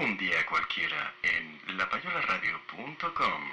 [0.00, 3.50] Un día cualquiera en lapayolaradio.com.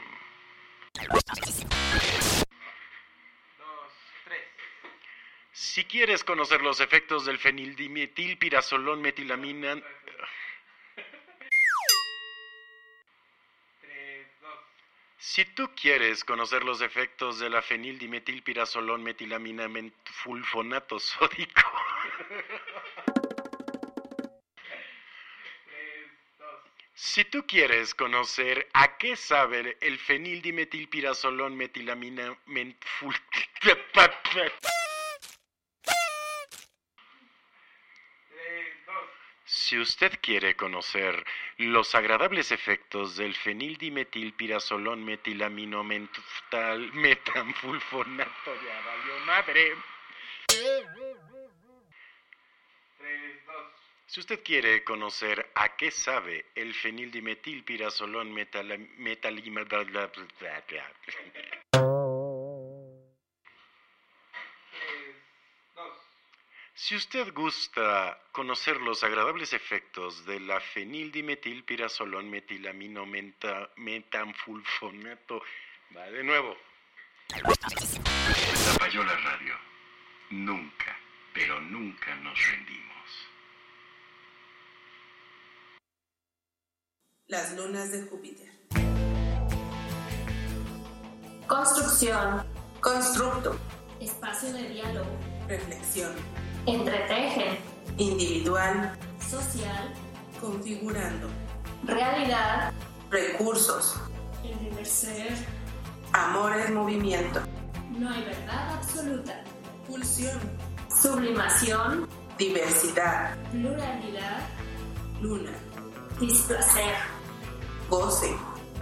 [5.52, 9.82] Si quieres conocer los efectos del fenildimetilpirazolón metilamina...
[15.18, 19.68] Si tú quieres conocer los efectos de la fenildimetilpirazolón metilamina
[20.04, 21.72] fulfonato sódico...
[26.98, 33.14] Si tú quieres conocer a qué sabe el fenildimetilpirazolón metilamina mentful...
[39.48, 41.26] Si usted quiere conocer
[41.58, 49.76] los agradables efectos del fenildimetilpirazolón metilaminomental metanfulfonato, ya valió madre.
[54.16, 59.66] Si usted quiere conocer a qué sabe el fenildimetilpirazolón metal, metalima-
[66.74, 73.06] Si usted gusta conocer los agradables efectos de la fenildimetilpirazolón metilamino
[73.76, 75.44] metanfulfonato,
[75.94, 76.56] va de nuevo.
[77.32, 79.60] La Payola Radio.
[80.30, 80.98] Nunca,
[81.34, 82.95] pero nunca nos rendimos.
[87.28, 88.48] Las lunas de Júpiter.
[91.48, 92.44] Construcción,
[92.82, 93.56] Constructo.
[94.00, 95.10] espacio de diálogo,
[95.48, 96.12] Reflexión.
[96.66, 97.58] entretejen,
[97.98, 98.96] Individual.
[99.20, 99.94] social,
[100.40, 101.28] Configurando.
[101.86, 102.72] realidad,
[103.10, 103.96] Recursos.
[104.44, 105.30] el deber ser,
[106.14, 107.42] Amor es movimiento.
[107.90, 109.44] no hay verdad absoluta,
[109.88, 110.40] Pulsión.
[111.02, 112.08] sublimación,
[112.38, 113.36] Diversidad.
[113.52, 114.40] pluralidad,
[115.22, 115.52] Luna.
[116.20, 116.94] displacer,
[117.90, 118.36] Goce.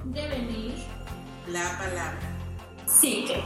[0.06, 0.76] devenir,
[1.48, 2.20] La palabra.
[2.88, 3.44] psique.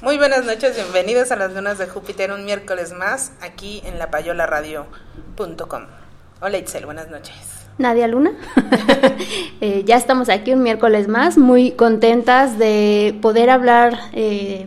[0.00, 5.86] Muy buenas noches, bienvenidos a las lunas de Júpiter un miércoles más aquí en lapayolaradio.com.
[6.40, 7.63] Hola Itzel, buenas noches.
[7.78, 8.32] Nadia Luna.
[9.60, 14.66] Eh, ya estamos aquí un miércoles más, muy contentas de poder hablar eh,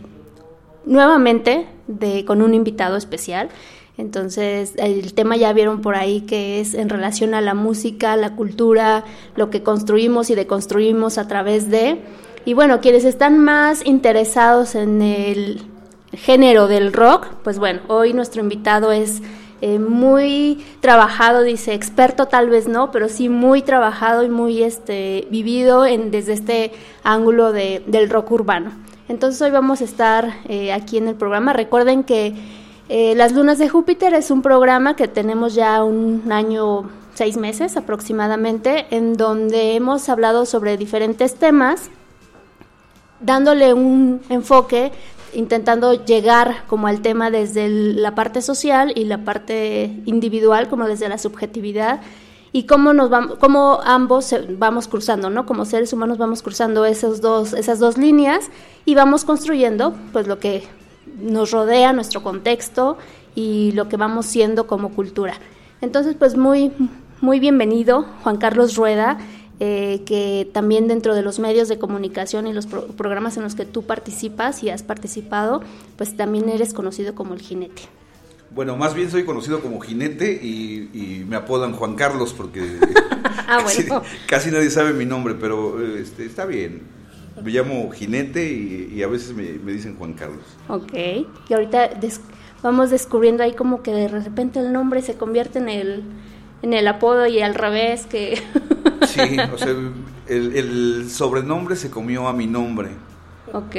[0.86, 3.48] nuevamente de, con un invitado especial.
[3.96, 8.34] Entonces, el tema ya vieron por ahí que es en relación a la música, la
[8.34, 9.04] cultura,
[9.36, 12.00] lo que construimos y deconstruimos a través de...
[12.44, 15.62] Y bueno, quienes están más interesados en el
[16.12, 19.20] género del rock, pues bueno, hoy nuestro invitado es
[19.60, 25.26] eh, muy trabajado, dice, experto tal vez no, pero sí muy trabajado y muy este,
[25.30, 28.72] vivido en, desde este ángulo de, del rock urbano.
[29.08, 31.52] Entonces hoy vamos a estar eh, aquí en el programa.
[31.52, 32.34] Recuerden que
[32.88, 37.76] eh, Las Lunas de Júpiter es un programa que tenemos ya un año, seis meses
[37.76, 41.90] aproximadamente, en donde hemos hablado sobre diferentes temas
[43.20, 44.92] dándole un enfoque,
[45.34, 51.08] intentando llegar como al tema desde la parte social y la parte individual, como desde
[51.08, 52.00] la subjetividad,
[52.52, 55.46] y cómo nos vamos, cómo ambos vamos cruzando, ¿no?
[55.46, 58.50] Como seres humanos vamos cruzando esos dos, esas dos líneas
[58.84, 60.64] y vamos construyendo pues lo que
[61.20, 62.96] nos rodea, nuestro contexto
[63.34, 65.34] y lo que vamos siendo como cultura.
[65.80, 66.72] Entonces, pues muy,
[67.20, 69.18] muy bienvenido, Juan Carlos Rueda,
[69.60, 73.54] eh, que también dentro de los medios de comunicación y los pro- programas en los
[73.54, 75.62] que tú participas y has participado,
[75.96, 77.82] pues también eres conocido como el jinete.
[78.50, 82.60] Bueno, más bien soy conocido como jinete y, y me apodan Juan Carlos porque
[83.50, 84.02] Ah, casi, bueno.
[84.26, 86.82] casi nadie sabe mi nombre, pero este, está bien.
[87.42, 90.40] Me llamo jinete y, y a veces me, me dicen Juan Carlos.
[90.68, 90.92] Ok,
[91.48, 92.20] y ahorita des-
[92.62, 96.02] vamos descubriendo ahí como que de repente el nombre se convierte en el,
[96.62, 98.42] en el apodo y al revés, que...
[99.06, 102.90] Sí, o sea, el, el sobrenombre se comió a mi nombre.
[103.52, 103.76] ok,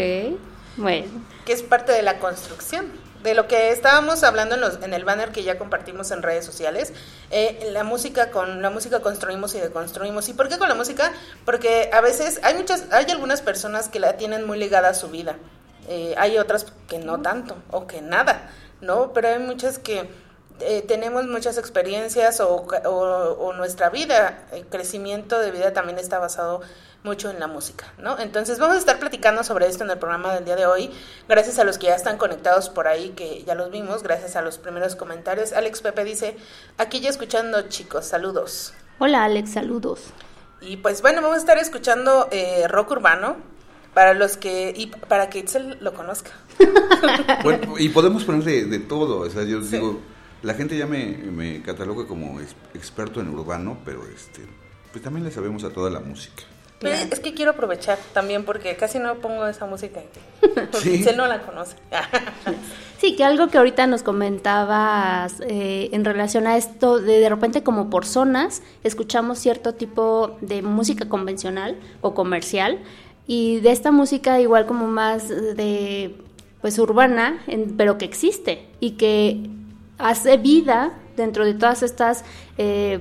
[0.77, 1.05] bueno.
[1.45, 2.87] Que es parte de la construcción.
[3.23, 6.45] de lo que estábamos hablando en, los, en el banner que ya compartimos en redes
[6.45, 6.93] sociales,
[7.31, 10.29] eh, la música con la música construimos y deconstruimos.
[10.29, 11.11] ¿Y por qué con la música?
[11.45, 15.09] Porque a veces hay muchas, hay algunas personas que la tienen muy ligada a su
[15.09, 15.35] vida,
[15.89, 19.11] eh, hay otras que no tanto o que nada, ¿no?
[19.11, 20.09] Pero hay muchas que
[20.61, 26.19] eh, tenemos muchas experiencias o, o, o nuestra vida, el crecimiento de vida también está
[26.19, 26.61] basado
[27.03, 28.19] mucho en la música, ¿no?
[28.19, 30.91] Entonces vamos a estar platicando sobre esto en el programa del día de hoy,
[31.29, 34.41] gracias a los que ya están conectados por ahí, que ya los vimos, gracias a
[34.41, 35.53] los primeros comentarios.
[35.53, 36.35] Alex Pepe dice,
[36.77, 38.73] aquí ya escuchando chicos, saludos.
[38.99, 40.01] Hola Alex, saludos.
[40.61, 43.37] Y pues bueno, vamos a estar escuchando eh, rock urbano
[43.93, 46.31] para los que, y para que Itzel lo conozca.
[47.43, 49.77] bueno, y podemos poner de, de todo, o sea, yo sí.
[49.77, 50.01] digo,
[50.41, 52.39] la gente ya me, me cataloga como
[52.73, 54.41] experto en urbano, pero este,
[54.91, 56.43] pues también le sabemos a toda la música.
[56.79, 60.01] Pero es que quiero aprovechar también porque casi no pongo esa música.
[60.73, 61.03] ¿Sí?
[61.03, 61.75] Se no la conoce.
[62.97, 67.63] sí, que algo que ahorita nos comentabas eh, en relación a esto, de de repente
[67.63, 72.79] como por zonas, escuchamos cierto tipo de música convencional o comercial
[73.27, 76.15] y de esta música igual como más de
[76.61, 79.49] pues urbana, en, pero que existe y que
[79.99, 82.23] hace vida dentro de todas estas...
[82.57, 82.99] Eh,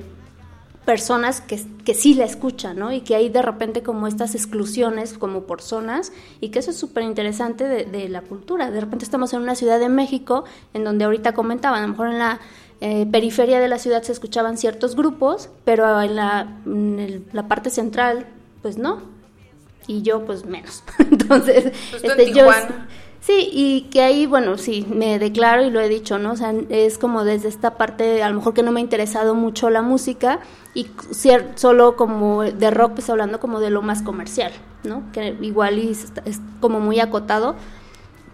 [0.88, 2.92] personas que, que sí la escuchan, ¿no?
[2.92, 6.78] Y que hay de repente como estas exclusiones como por zonas y que eso es
[6.78, 8.70] súper interesante de, de, la cultura.
[8.70, 12.08] De repente estamos en una ciudad de México en donde ahorita comentaban, a lo mejor
[12.08, 12.40] en la
[12.80, 17.48] eh, periferia de la ciudad se escuchaban ciertos grupos, pero en la, en el, la
[17.48, 18.24] parte central
[18.62, 19.02] pues no.
[19.86, 20.84] Y yo pues menos.
[20.98, 22.48] Entonces, pues este, yo...
[23.20, 26.32] Sí, y que ahí, bueno, sí, me declaro y lo he dicho, ¿no?
[26.32, 29.34] O sea, es como desde esta parte, a lo mejor que no me ha interesado
[29.34, 30.38] mucho la música
[30.72, 30.86] y
[31.56, 34.52] solo como de rock, pues hablando como de lo más comercial,
[34.84, 35.02] ¿no?
[35.12, 37.56] Que igual y es, es como muy acotado,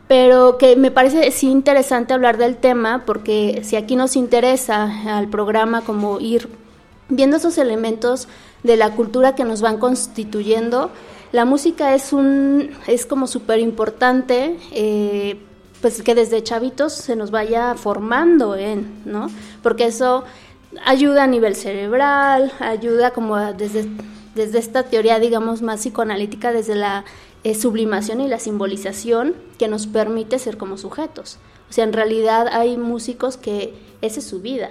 [0.07, 5.29] pero que me parece sí interesante hablar del tema porque si aquí nos interesa al
[5.29, 6.49] programa como ir
[7.09, 8.29] viendo esos elementos
[8.63, 10.91] de la cultura que nos van constituyendo,
[11.35, 15.37] la música es un es como súper importante eh,
[15.83, 19.27] pues que desde chavitos se nos vaya formando en no
[19.61, 20.23] porque eso
[20.85, 23.89] ayuda a nivel cerebral ayuda como a, desde
[24.37, 27.05] desde esta teoría digamos más psicoanalítica desde la
[27.43, 31.39] eh, sublimación y la simbolización que nos permite ser como sujetos.
[31.69, 34.71] O sea en realidad hay músicos que esa es su vida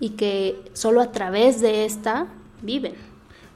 [0.00, 2.26] y que solo a través de esta
[2.62, 2.94] viven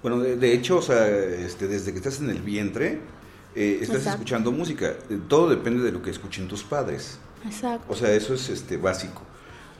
[0.02, 3.00] bueno, de, de, hecho, o sea, este, desde que estás en el vientre,
[3.54, 4.10] eh, estás Exacto.
[4.10, 4.94] escuchando música.
[5.28, 7.18] Todo depende de lo que escuchen tus padres.
[7.44, 7.92] Exacto.
[7.92, 9.22] O sea, eso es este, básico.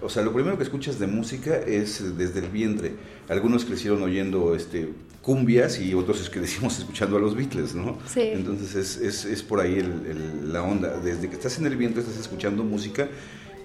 [0.00, 2.94] O sea, lo primero que escuchas de música es desde el vientre.
[3.28, 4.92] Algunos crecieron oyendo este,
[5.22, 7.98] cumbias y otros crecimos escuchando a los Beatles, ¿no?
[8.06, 8.22] Sí.
[8.22, 10.98] Entonces es, es, es por ahí el, el, la onda.
[10.98, 13.08] Desde que estás en el vientre estás escuchando música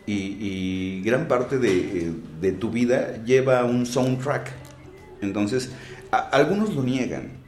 [0.06, 4.52] y, y gran parte de, de tu vida lleva un soundtrack.
[5.22, 5.70] Entonces,
[6.18, 7.44] algunos lo niegan,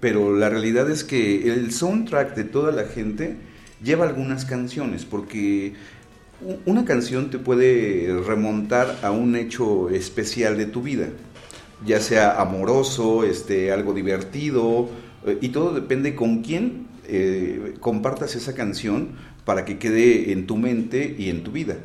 [0.00, 3.36] pero la realidad es que el soundtrack de toda la gente
[3.82, 5.74] lleva algunas canciones, porque
[6.66, 11.08] una canción te puede remontar a un hecho especial de tu vida,
[11.86, 14.88] ya sea amoroso, este, algo divertido,
[15.40, 19.10] y todo depende con quién eh, compartas esa canción
[19.44, 21.76] para que quede en tu mente y en tu vida.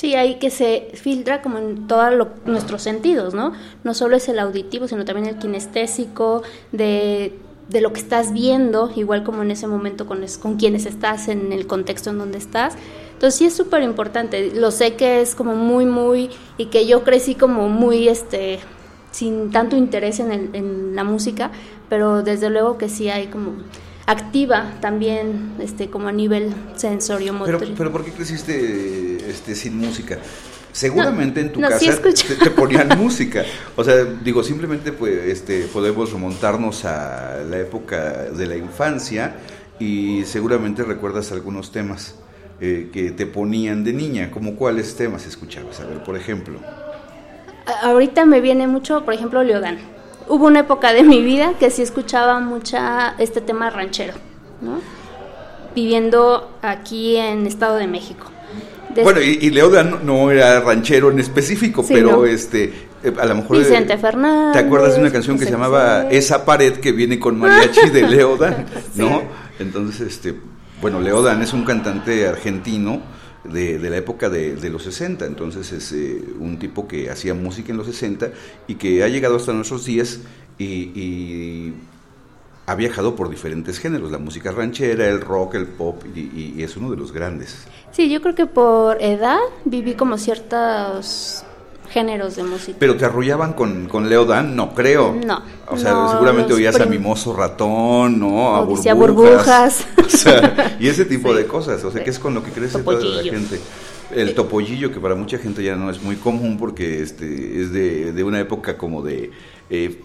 [0.00, 3.52] Sí, ahí que se filtra como en todos nuestros sentidos, ¿no?
[3.84, 6.42] No solo es el auditivo, sino también el kinestésico,
[6.72, 7.34] de,
[7.68, 11.52] de lo que estás viendo, igual como en ese momento con, con quienes estás, en
[11.52, 12.76] el contexto en donde estás.
[13.12, 17.04] Entonces sí es súper importante, lo sé que es como muy, muy, y que yo
[17.04, 18.58] crecí como muy, este,
[19.10, 21.50] sin tanto interés en, el, en la música,
[21.90, 23.52] pero desde luego que sí hay como
[24.06, 27.58] activa también este como a nivel sensorio motor.
[27.60, 30.18] Pero, pero ¿por qué creciste este, sin música?
[30.72, 33.44] Seguramente no, en tu no, casa sí te, te, ponían música.
[33.76, 39.34] O sea, digo, simplemente pues, este, podemos remontarnos a la época de la infancia
[39.78, 42.14] y seguramente recuerdas algunos temas
[42.60, 44.30] eh, que te ponían de niña.
[44.30, 45.80] ¿Como cuáles temas escuchabas?
[45.80, 46.60] A ver, por ejemplo.
[47.82, 49.78] Ahorita me viene mucho, por ejemplo, Leodán
[50.30, 54.14] hubo una época de mi vida que sí escuchaba mucha este tema ranchero,
[54.60, 54.80] ¿no?
[55.74, 58.26] Viviendo aquí en Estado de México.
[59.02, 59.50] Bueno, y, y
[60.04, 62.26] no era ranchero en específico, sí, pero no.
[62.26, 64.52] este eh, a lo mejor Vicente Fernández.
[64.52, 68.06] ¿Te acuerdas de una canción que se llamaba Esa pared que viene con mariachi de
[68.06, 69.00] Leodan, sí.
[69.00, 69.22] no?
[69.58, 70.34] Entonces, este,
[70.80, 73.00] bueno, Leodan es un cantante argentino
[73.44, 75.24] de, de, la época de, de, los 60.
[75.24, 78.30] Entonces es eh, un tipo que hacía música en los 60
[78.66, 80.20] y que ha llegado hasta nuestros días
[80.58, 81.74] y, y
[82.70, 86.76] ha viajado por diferentes géneros, la música ranchera, el rock, el pop, y, y es
[86.76, 87.66] uno de los grandes.
[87.92, 91.44] Sí, yo creo que por edad viví como ciertos
[91.90, 92.76] géneros de música.
[92.78, 95.12] Pero te arrullaban con, con Leo Dan, no creo.
[95.26, 98.54] No, O sea, no, seguramente oías a Mimoso Ratón, ¿no?
[98.56, 98.96] A burbujas.
[98.96, 99.86] Burbujas.
[100.06, 101.38] O sea, y ese tipo Sí.
[101.38, 101.82] de cosas.
[101.84, 103.58] O sea, que es con lo que crece toda la gente.
[104.14, 108.12] El topollillo, que para mucha gente ya no es muy común porque este es de,
[108.12, 109.30] de una época como de
[109.70, 110.00] eh,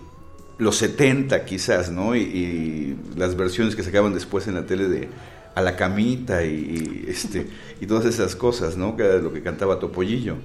[0.58, 2.16] los 70 quizás, ¿no?
[2.16, 5.10] Y, las versiones que sacaban después en la tele de
[5.56, 7.48] a la camita y, este
[7.80, 8.98] y todas esas cosas, ¿no?
[8.98, 10.36] Que lo que cantaba Topollillo.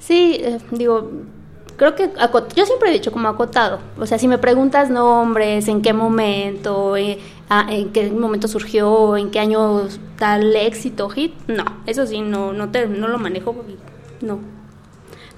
[0.00, 1.10] Sí, eh, digo,
[1.76, 2.10] creo que
[2.56, 3.78] yo siempre he dicho como acotado.
[3.98, 7.18] O sea, si me preguntas nombres, en qué momento, eh,
[7.68, 9.88] en qué momento surgió, en qué año
[10.18, 13.54] tal éxito, hit, no, eso sí, no, no, te, no lo manejo,
[14.20, 14.40] no.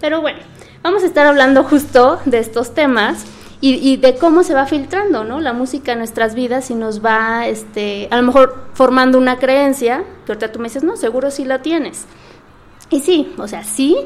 [0.00, 0.40] Pero bueno,
[0.83, 3.26] vamos a estar hablando justo de estos temas
[3.64, 5.40] y, de cómo se va filtrando, ¿no?
[5.40, 10.02] La música en nuestras vidas y nos va, este, a lo mejor formando una creencia,
[10.26, 12.07] que ahorita tú me dices, no, seguro sí la tienes.
[12.90, 13.97] Y sí, o sea, sí,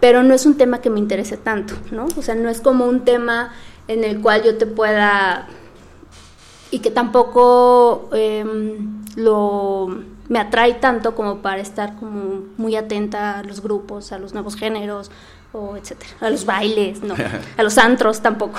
[0.00, 2.06] pero no es un tema que me interese tanto, ¿no?
[2.16, 3.52] O sea, no es como un tema
[3.88, 5.48] en el cual yo te pueda
[6.70, 9.88] y que tampoco em, lo
[10.28, 14.56] me atrae tanto como para estar como muy atenta a los grupos, a los nuevos
[14.56, 15.10] géneros
[15.54, 17.14] o etcétera, a los bailes, no,
[17.56, 18.58] a los antros tampoco.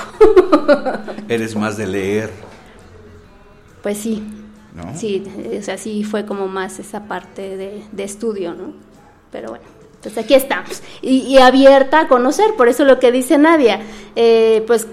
[1.27, 2.31] Eres más de leer,
[3.83, 4.23] pues sí,
[4.73, 4.97] ¿no?
[4.97, 5.23] sí,
[5.59, 8.73] o sea, sí fue como más esa parte de, de estudio, ¿no?
[9.31, 9.65] Pero bueno,
[10.01, 10.81] pues aquí estamos.
[11.01, 13.81] Y, y abierta a conocer, por eso lo que dice Nadia,
[14.15, 14.87] eh, pues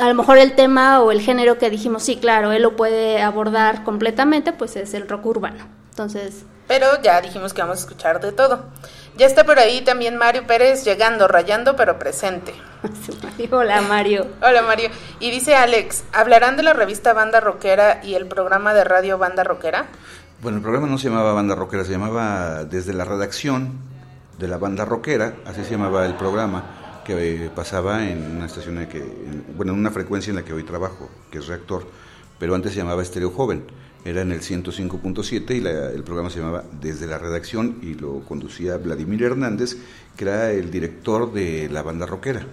[0.00, 3.22] a lo mejor el tema o el género que dijimos, sí, claro, él lo puede
[3.22, 5.66] abordar completamente, pues es el rock urbano.
[5.90, 8.64] Entonces, Pero ya dijimos que vamos a escuchar de todo.
[9.20, 12.54] Ya está por ahí también Mario Pérez llegando, rayando pero presente.
[13.50, 14.26] hola Mario.
[14.40, 14.88] Hola Mario.
[15.18, 19.44] Y dice Alex, ¿hablarán de la revista Banda Rockera y el programa de radio Banda
[19.44, 19.88] Rockera?
[20.40, 23.72] Bueno, el programa no se llamaba Banda Rockera, se llamaba desde la redacción
[24.38, 28.78] de la Banda Rockera, así se llamaba el programa que eh, pasaba en una estación
[28.78, 31.86] en que, en- bueno, en una frecuencia en la que hoy trabajo, que es reactor,
[32.38, 33.66] pero antes se llamaba Estéreo Joven,
[34.04, 38.20] era en el 105.7 y la- el programa se llamaba Desde la redacción y lo
[38.20, 39.76] conducía Vladimir Hernández,
[40.16, 42.46] que era el director de la Banda Rockera.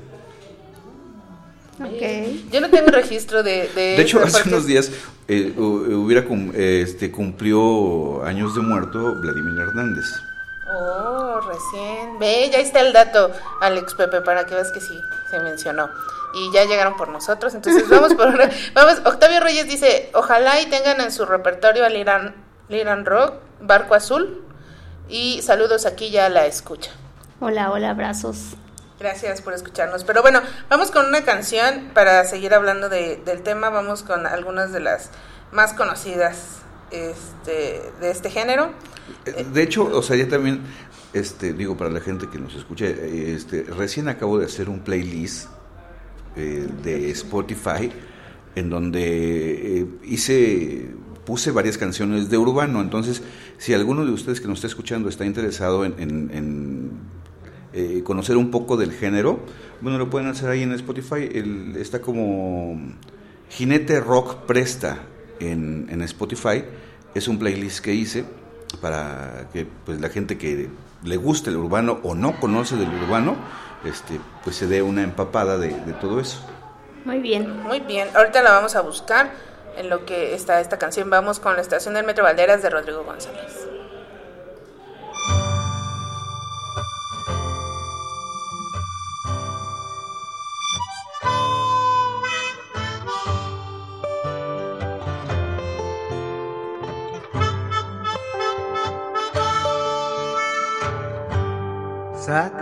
[1.79, 2.51] Ok.
[2.51, 3.69] Yo no tengo registro de...
[3.75, 4.91] De, De hecho, hace unos días
[5.27, 10.05] eh, hu- hubiera cum- eh, este, cumplió años de muerto Vladimir Hernández.
[10.75, 12.17] Oh, recién.
[12.19, 14.99] Ve, ya está el dato, Alex Pepe, para que veas que sí,
[15.29, 15.87] se mencionó.
[16.33, 20.65] Y ya llegaron por nosotros, entonces vamos por una- Vamos, Octavio Reyes dice, ojalá y
[20.67, 22.35] tengan en su repertorio al Irán,
[22.69, 24.43] Liran Rock, Barco Azul,
[25.09, 26.91] y saludos aquí ya la escucha.
[27.39, 28.55] Hola, hola, abrazos.
[28.99, 30.03] Gracias por escucharnos.
[30.03, 33.69] Pero bueno, vamos con una canción para seguir hablando de- del tema.
[33.69, 35.11] Vamos con algunas de las
[35.51, 38.71] más conocidas este, de este género.
[39.25, 40.63] Eh, De hecho, o sea, ya también,
[41.13, 44.79] este, digo, para la gente que nos escucha, eh, este, recién acabo de hacer un
[44.79, 45.47] playlist
[46.37, 47.89] eh, de Spotify
[48.55, 50.89] en donde eh, hice,
[51.25, 52.81] puse varias canciones de urbano.
[52.81, 53.21] Entonces,
[53.57, 56.91] si alguno de ustedes que nos está escuchando está interesado en,
[57.73, 59.39] eh, conocer un poco del género,
[59.81, 61.29] bueno, lo pueden hacer ahí en Spotify.
[61.31, 62.79] El- está como
[63.49, 65.03] Jinete Rock Presta
[65.39, 66.63] en, en Spotify.
[67.13, 68.25] Es un playlist que hice
[68.81, 70.69] para que pues la gente que
[71.03, 73.35] le guste el urbano o no conoce del urbano,
[73.85, 76.39] este, pues se dé una empapada de, de todo eso.
[77.05, 77.63] Muy bien.
[77.63, 79.31] Muy bien, ahorita la vamos a buscar
[79.77, 81.09] en lo que está esta canción.
[81.09, 83.66] Vamos con la estación del Metro Valderas de Rodrigo González.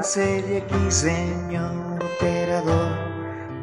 [0.06, 2.92] Sáquese de aquí, señor operador.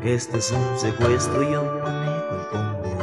[0.02, 2.96] Este es un secuestro y yo manejo el convoy.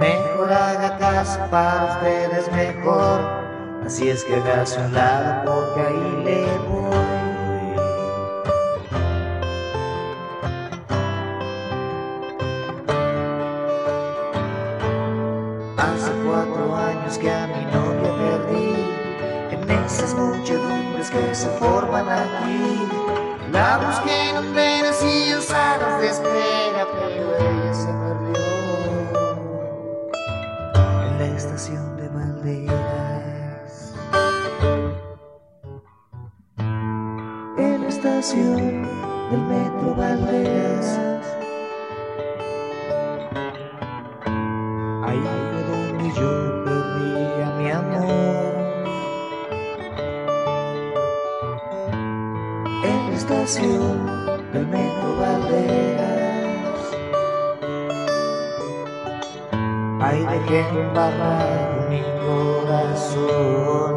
[0.00, 3.20] Mejor haga caso para ustedes mejor.
[3.86, 7.31] Así es que hágase a un lado porque ahí le voy.
[21.12, 22.88] que se forman aquí.
[23.52, 28.40] La busqué en penas y salas de espera, pero ella se perdió
[31.04, 33.94] en la estación de Valderas.
[37.58, 38.82] En la estación
[39.30, 41.11] del metro Valderas.
[53.52, 54.06] Estación
[54.54, 56.80] del metro Valderas.
[60.00, 63.91] Ahí dejé embarrado mi corazón.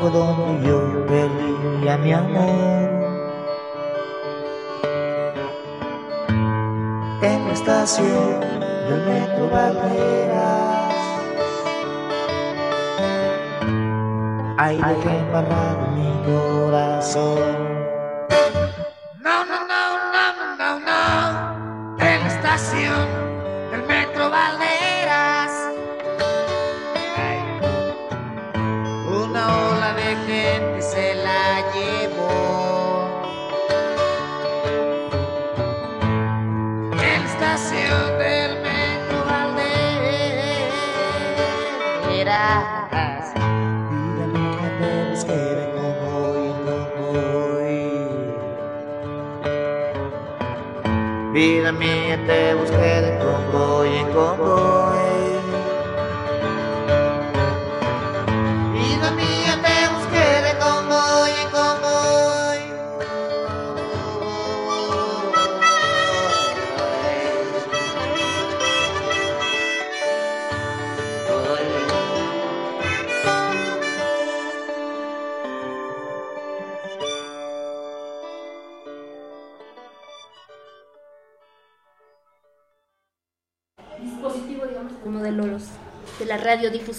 [0.00, 2.90] Fue donde yo perdí a mi amor.
[7.22, 8.40] En la estación
[8.88, 10.94] del metro Valderas.
[14.56, 17.59] Ahí dejé embarrado mi corazón.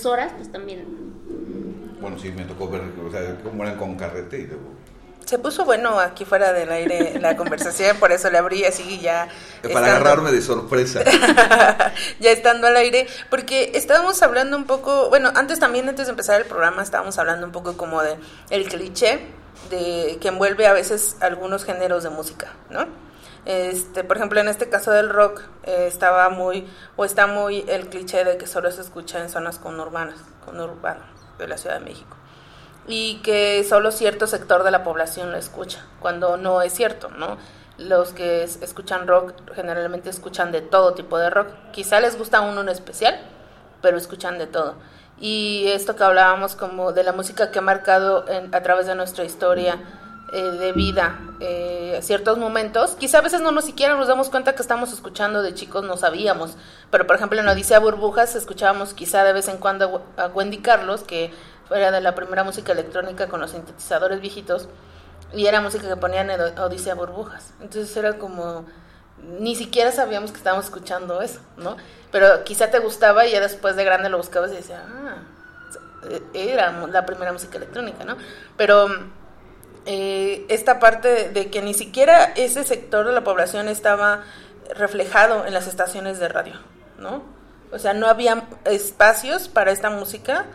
[0.03, 0.85] Radiodifusoras, pues también
[2.01, 4.63] Bueno, sí, me tocó ver o sea, cómo eran con carrete y luego...
[5.25, 9.27] Se puso bueno aquí fuera del aire la conversación, por eso le abrí así ya.
[9.61, 11.03] Para estando- agarrarme de sorpresa.
[12.19, 16.41] ya estando al aire, porque estábamos hablando un poco, bueno, antes también, antes de empezar
[16.41, 18.17] el programa, estábamos hablando un poco como de
[18.49, 19.19] el cliché
[19.69, 22.87] de que envuelve a veces algunos géneros de música, ¿no?
[23.45, 27.89] Este, por ejemplo, en este caso del rock eh, estaba muy o está muy el
[27.89, 30.19] cliché de que solo se escucha en zonas conurbanas,
[31.39, 32.15] de la Ciudad de México
[32.87, 37.37] y que solo cierto sector de la población lo escucha, cuando no es cierto, ¿no?
[37.77, 41.47] Los que es- escuchan rock generalmente escuchan de todo tipo de rock.
[41.71, 43.19] Quizá les gusta uno en especial,
[43.81, 44.75] pero escuchan de todo.
[45.19, 49.23] Y esto que hablábamos como de la música que ha marcado a través de nuestra
[49.23, 49.79] historia
[50.33, 54.53] eh, de vida eh, ciertos momentos, quizá a veces no nos siquiera nos damos cuenta
[54.55, 56.55] que estamos escuchando de chicos, no sabíamos,
[56.89, 61.01] pero por ejemplo en Odisea Burbujas escuchábamos quizá de vez en cuando a Wendy Carlos,
[61.03, 61.33] que
[61.69, 64.67] era de la primera música electrónica con los sintetizadores viejitos,
[65.33, 67.53] y era música que ponían en Od- Odisea Burbujas.
[67.61, 68.65] Entonces era como,
[69.39, 71.77] ni siquiera sabíamos que estábamos escuchando eso, ¿no?
[72.11, 75.15] Pero quizá te gustaba y ya después de grande lo buscabas y decías, ah,
[76.33, 78.17] era mu- la primera música electrónica, ¿no?
[78.57, 78.89] Pero
[79.85, 84.23] eh, esta parte de, que ni siquiera ese sector de la población estaba
[84.75, 86.53] reflejado en las estaciones de radio,
[86.99, 87.23] ¿no?
[87.71, 90.45] O sea, no había espacios para esta música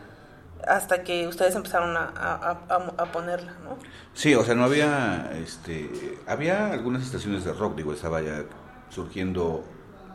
[0.67, 3.79] hasta que ustedes empezaron a ponerla, ¿no?
[4.17, 8.45] Sí, o sea, no había, este, había algunas estaciones de rock, digo, estaba ya
[8.89, 9.62] surgiendo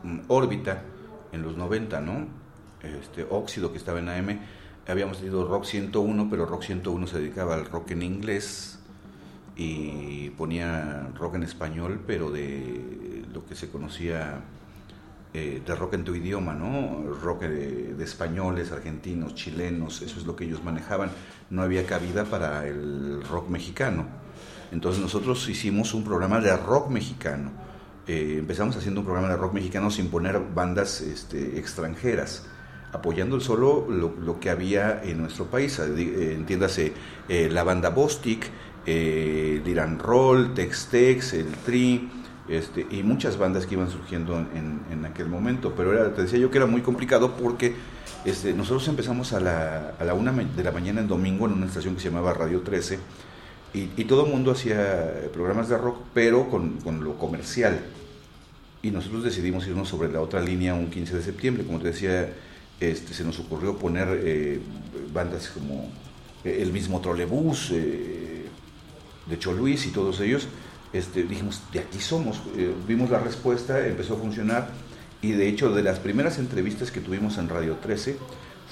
[0.01, 0.81] mm, órbita
[1.31, 2.27] en los 90, ¿no?
[2.81, 4.39] Este, Óxido que estaba en AM,
[4.87, 8.79] habíamos tenido Rock 101, pero Rock 101 se dedicaba al rock en inglés
[9.55, 14.41] y ponía rock en español, pero de lo que se conocía
[15.33, 17.03] eh, de rock en tu idioma, ¿no?
[17.21, 21.09] Rock de, españoles, argentinos, chilenos, eso es lo que ellos manejaban.
[21.49, 24.05] No había cabida para el rock mexicano.
[24.73, 27.51] Entonces nosotros hicimos un programa de rock mexicano.
[28.07, 32.45] Eh, empezamos haciendo un programa de rock mexicano sin poner bandas este, extranjeras,
[32.93, 35.79] apoyando solo lo, que había en nuestro país.
[35.79, 36.93] Eh, entiéndase,
[37.29, 38.49] eh, la banda Bostic,
[38.85, 42.09] eh, Liran Roll, Tex Tex, el Tri,
[42.49, 45.73] este, y muchas bandas que iban surgiendo en, en aquel momento.
[45.75, 47.75] Pero era, te decía yo que era muy complicado porque
[48.25, 51.65] este, nosotros empezamos a la, a la una de la mañana en domingo en una
[51.65, 52.99] estación que se llamaba Radio 13
[53.73, 57.79] y, y todo el mundo hacía programas de rock, pero con, con lo comercial.
[58.83, 61.63] Y nosotros decidimos irnos sobre la otra línea un 15 de septiembre.
[61.63, 62.33] Como te decía,
[62.81, 64.59] este, se nos ocurrió poner eh,
[65.13, 65.89] bandas como
[66.43, 68.47] eh, el mismo Trolebús, eh,
[69.27, 70.47] de Choluis y todos ellos.
[70.91, 72.41] Este, dijimos, de aquí somos.
[72.87, 74.69] Vimos la respuesta, empezó a funcionar.
[75.21, 78.17] Y de hecho, de las primeras entrevistas que tuvimos en Radio 13,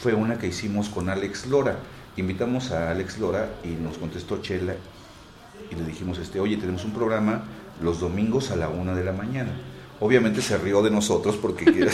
[0.01, 1.77] fue una que hicimos con Alex Lora.
[2.17, 4.73] Invitamos a Alex Lora y nos contestó Chela
[5.71, 7.43] y le dijimos, este, oye, tenemos un programa
[7.81, 9.51] los domingos a la una de la mañana.
[10.01, 11.89] Obviamente se rió de nosotros porque ¿quién-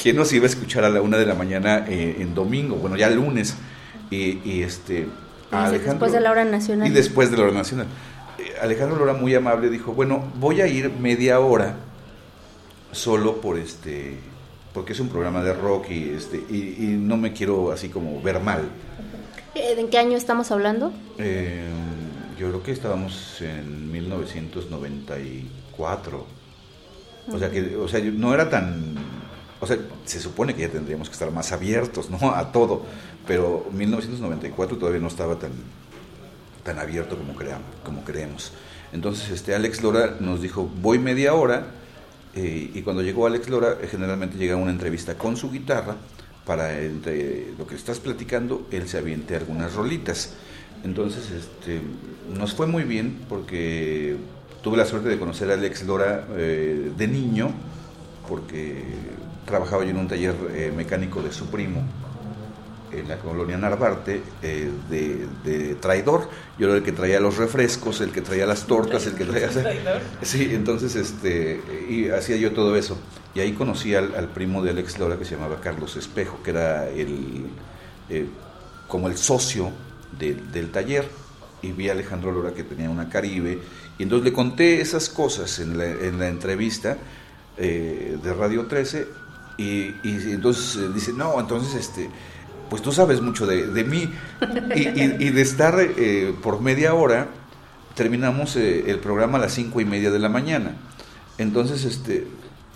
[0.00, 2.76] ¿quién nos iba a escuchar a la una de la mañana eh, en domingo?
[2.76, 3.54] Bueno, ya lunes.
[4.10, 5.06] Y, y, este...
[5.70, 6.88] después de la hora nacional.
[6.88, 7.86] Y después de la hora nacional.
[8.38, 11.76] Eh, Alejandro Lora, muy amable, dijo, bueno, voy a ir media hora
[12.92, 14.16] solo por este
[14.72, 18.22] porque es un programa de rock y este y, y no me quiero así como
[18.22, 18.62] ver mal
[19.54, 20.92] Eh, ¿En qué año estamos hablando?
[21.18, 21.64] Eh,
[22.38, 26.24] yo creo que estábamos en 1994
[27.32, 28.94] o sea que o sea no era tan
[29.60, 32.82] o sea se supone que ya tendríamos que estar más abiertos no a todo
[33.26, 35.52] pero 1994 todavía no estaba tan
[36.64, 38.52] tan abierto como creamos como creemos
[38.92, 41.78] entonces este Alex Lora nos dijo voy media hora
[42.34, 45.96] eh, y cuando llegó Alex Lora, eh, generalmente llega una entrevista con su guitarra
[46.44, 50.34] para entre lo que estás platicando, él se aviente algunas rolitas.
[50.84, 51.80] Entonces, este,
[52.32, 54.16] nos fue muy bien porque
[54.62, 57.50] tuve la suerte de conocer a Alex Lora eh, de niño,
[58.28, 58.82] porque
[59.46, 61.82] trabajaba yo en un taller eh, mecánico de su primo
[62.90, 66.28] en la colonia Narvarte eh, de, de traidor.
[66.58, 69.48] Yo era el que traía los refrescos, el que traía las tortas, el que traía...
[69.50, 70.00] Traidor.
[70.22, 72.96] Sí, entonces este, y hacía yo todo eso.
[73.34, 76.50] Y ahí conocí al, al primo de Alex Lora que se llamaba Carlos Espejo, que
[76.50, 77.46] era el,
[78.08, 78.26] eh,
[78.88, 79.70] como el socio
[80.18, 81.06] de- del taller.
[81.60, 83.58] Y vi a Alejandro Lora que tenía una Caribe.
[83.98, 86.96] Y entonces le conté esas cosas en la, en la entrevista
[87.56, 89.06] eh, de Radio 13.
[89.58, 92.08] Y, y entonces eh, dice, no, entonces este,
[92.70, 94.08] pues tú sabes mucho de, de mí.
[94.74, 94.88] Y,
[95.24, 97.26] y- de estar eh, por media hora,
[97.96, 100.76] terminamos eh, el programa a las cinco y media de la mañana.
[101.38, 102.26] Entonces, este,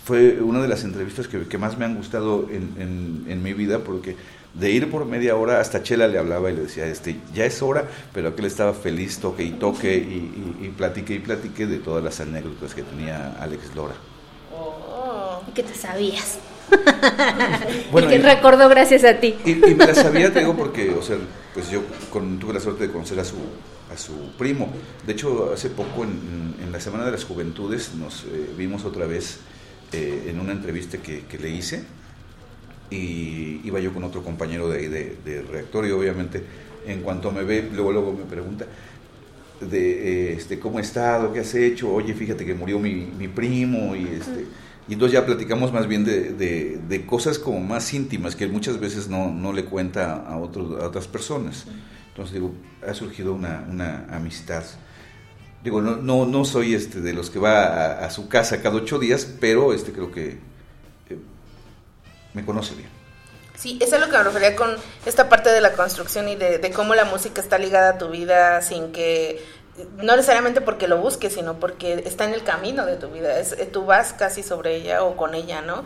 [0.05, 3.53] fue una de las entrevistas que, que más me han gustado en, en- en mi
[3.53, 4.17] vida, porque
[4.53, 7.61] de ir por media hora hasta Chela le hablaba y le decía, este, ya es
[7.61, 11.77] hora, pero aquel estaba feliz, toque y toque, y, y, y platique y platique de
[11.79, 13.95] todas las anécdotas que tenía Alex Lora.
[14.55, 15.41] Oh.
[15.47, 16.37] ¿Y qué te sabías?
[17.91, 19.35] Bueno, y que y- recordó gracias a ti.
[19.45, 21.17] Y, y me la sabía, te digo, porque, o sea,
[21.53, 23.35] pues yo con- tuve la suerte de conocer a su,
[23.93, 24.71] a su primo.
[25.05, 29.05] De hecho, hace poco, en, en la Semana de las Juventudes, nos eh, vimos otra
[29.05, 29.39] vez
[29.91, 31.83] eh, en una entrevista que, que le hice.
[32.89, 36.43] Y iba yo con otro compañero de ahí de, de reactor, y obviamente,
[36.85, 38.65] en cuanto me ve, luego, luego me pregunta
[39.61, 43.95] de este cómo he estado, qué has hecho, oye, fíjate que murió mi, mi primo,
[43.95, 44.45] y este.
[44.87, 48.79] Y entonces ya platicamos más bien de, de- de cosas como más íntimas que muchas
[48.79, 51.65] veces no, no le cuenta a, otros, a otras personas.
[52.09, 52.53] Entonces digo,
[52.85, 54.63] ha surgido una, una amistad.
[55.63, 58.75] Digo, no, no, no soy este de los que va a, a su casa cada
[58.75, 60.37] ocho días, pero este creo que
[62.33, 62.89] me conoce bien.
[63.55, 66.57] Sí, es a lo que me refería con esta parte de la construcción y de,
[66.57, 69.45] de cómo la música está ligada a tu vida sin que,
[69.97, 73.39] no necesariamente porque lo busques, sino porque está en el camino de tu vida.
[73.39, 75.83] Es, eh, tú vas casi sobre ella o con ella, ¿no?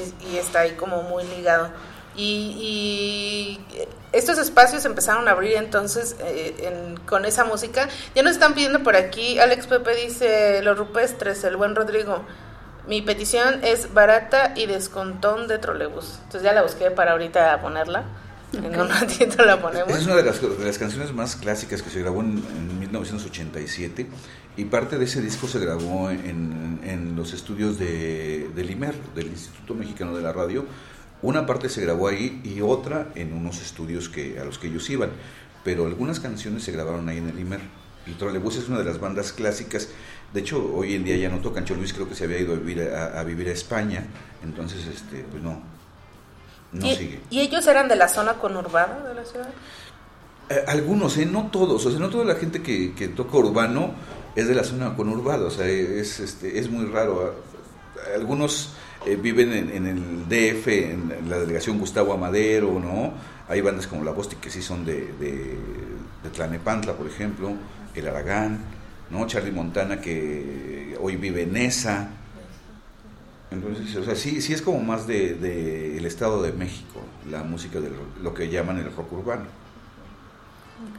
[0.00, 1.70] Es- y está ahí como muy ligado.
[2.16, 7.88] Y, y estos espacios empezaron a abrir entonces eh, en- con esa música.
[8.14, 12.24] Ya nos están pidiendo por aquí, Alex Pepe dice, los rupestres, el buen Rodrigo.
[12.90, 16.18] Mi petición es barata y descontón de trolebús.
[16.24, 18.02] Entonces ya la busqué para ahorita ponerla.
[18.52, 19.96] En un ratito la ponemos.
[19.96, 24.08] Es una de las, de las canciones más clásicas que se grabó en, en 1987
[24.56, 29.28] y parte de ese disco se grabó en, en los estudios de, del IMER, del
[29.28, 30.66] Instituto Mexicano de la Radio.
[31.22, 34.90] Una parte se grabó ahí y otra en unos estudios que, a los que ellos
[34.90, 35.10] iban,
[35.62, 37.60] pero algunas canciones se grabaron ahí en el IMER.
[38.06, 39.90] Y Trolebús es una de las bandas clásicas.
[40.32, 41.64] De hecho, hoy en día ya no tocan.
[41.64, 44.04] Cho Luis creo que se había ido a vivir a, a vivir a España,
[44.44, 45.60] entonces, este, pues no,
[46.72, 47.20] no y, sigue.
[47.30, 49.48] y ellos eran de la zona conurbada de la ciudad.
[50.48, 51.26] Eh, algunos, ¿eh?
[51.26, 53.92] no todos, o sea, no toda la gente que, que toca urbano
[54.34, 57.34] es de la zona conurbada, o sea, es, este, es muy raro.
[58.14, 58.72] Algunos
[59.06, 63.12] eh, viven en, en el DF, en la delegación Gustavo Amadero, ¿no?
[63.48, 65.58] Hay bandas como La Bosti que sí son de, de,
[66.22, 67.52] de Tlanepantla, por ejemplo,
[67.94, 68.60] El Aragán,
[69.10, 69.26] ¿no?
[69.26, 72.10] Charlie Montana que hoy vive en esa.
[73.50, 77.42] Entonces, o sea, sí, sí es como más de, de el Estado de México, la
[77.42, 77.90] música de
[78.22, 79.46] lo que llaman el rock urbano.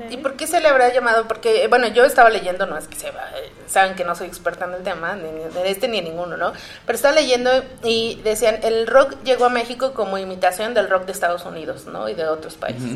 [0.09, 1.27] ¿Y por qué se le habrá llamado?
[1.27, 4.65] Porque, bueno, yo estaba leyendo, no es que sepa, eh, saben que no soy experta
[4.65, 6.53] en el tema, ni de este ni en ninguno, ¿no?
[6.85, 7.49] Pero estaba leyendo
[7.83, 12.09] y decían, el rock llegó a México como imitación del rock de Estados Unidos, ¿no?
[12.09, 12.91] Y de otros países.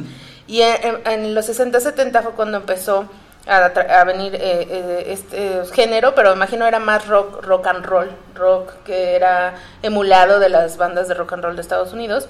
[0.48, 3.10] Y en, en los 60, 70 fue cuando empezó
[3.48, 8.74] a, venir eh, eh, este género, pero imagino era más rock, rock and roll, rock
[8.84, 12.28] que era emulado de las bandas de rock and roll de Estados Unidos.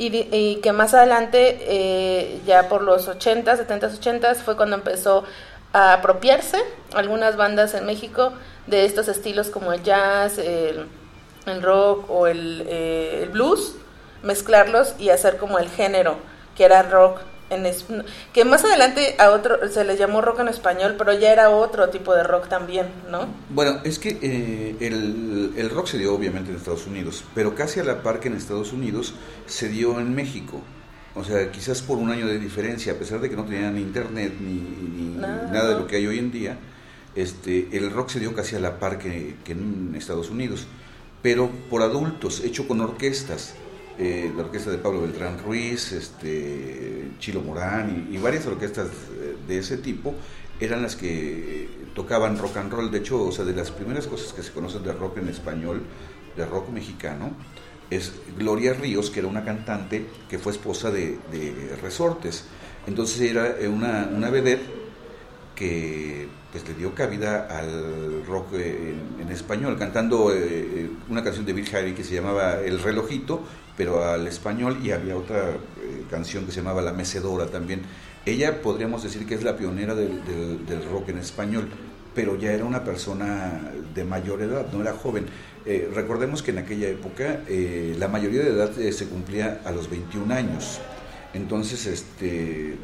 [0.00, 5.24] Y, que más adelante, eh, ya por los 80, 70, 80 fue cuando empezó
[5.72, 6.62] a apropiarse
[6.94, 8.32] algunas bandas en México
[8.68, 10.86] de estos estilos como el jazz, el,
[11.46, 13.74] el rock o el, eh, el blues,
[14.22, 16.16] mezclarlos y hacer como el género
[16.56, 17.20] que era rock
[17.50, 17.84] en es-
[18.32, 21.88] que más adelante a otro se les llamó rock en español, pero ya era otro
[21.88, 23.26] tipo de rock también, ¿no?
[23.50, 27.80] Bueno, es que eh, el, el rock se dio obviamente en Estados Unidos, pero casi
[27.80, 29.14] a la par que en Estados Unidos
[29.46, 30.60] se dio en México.
[31.14, 34.34] O sea, quizás por un año de diferencia, a pesar de que no tenían internet
[34.40, 35.50] ni, ni Nada.
[35.52, 36.58] nada de lo que hay hoy en día,
[37.16, 40.66] este, el rock se dio casi a la par que, que en Estados Unidos,
[41.22, 43.54] pero por adultos, hecho con orquestas.
[43.98, 48.88] Eh, la orquesta de Pablo Beltrán Ruiz, este, Chilo Morán y, y varias orquestas
[49.46, 50.14] de ese tipo
[50.60, 52.90] eran las que tocaban rock and roll.
[52.90, 55.82] De hecho, o sea, de las primeras cosas que se conocen de rock en español,
[56.36, 57.32] de rock mexicano,
[57.90, 61.18] es Gloria Ríos, que era una cantante que fue esposa de,
[61.82, 62.44] Resortes.
[62.86, 64.78] Entonces era eh, una, una vedette
[65.54, 71.44] que pues le dio cabida al rock eh, en, en español, cantando eh, una canción
[71.44, 73.42] de Bill Haley que se llamaba El relojito,
[73.78, 77.82] pero al español, y había otra eh, canción que se llamaba La mecedora también.
[78.26, 81.68] Ella podríamos decir que es la pionera del, rock en español,
[82.12, 85.26] pero ya era una persona de mayor edad, no era joven.
[85.64, 89.88] Eh, recordemos que en aquella época eh, la mayoría de edad se cumplía a los
[89.88, 90.80] 21 años.
[91.32, 92.74] Entonces, este,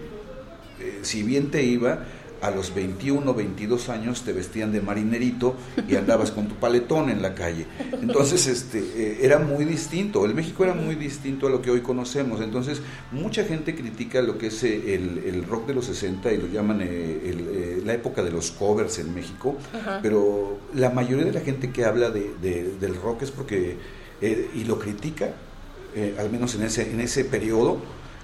[1.03, 2.05] si bien te iba,
[2.45, 5.57] a los 21, 22 años te vestían de marinerito
[5.89, 7.67] y andabas con tu paletón en la calle.
[8.03, 11.81] Entonces, este, eh, era muy distinto, el México era muy distinto a lo que hoy
[11.81, 12.41] conocemos.
[12.41, 16.37] Entonces, mucha gente critica lo que es eh, el, el rock de los 60 y
[16.39, 16.87] lo llaman eh,
[17.79, 19.57] el, la época de los covers en México,
[20.03, 23.77] pero la mayoría de la gente que habla de, de- del rock es porque,
[24.21, 25.31] eh, y lo critica,
[25.95, 27.79] eh, al menos en ese, en ese periodo,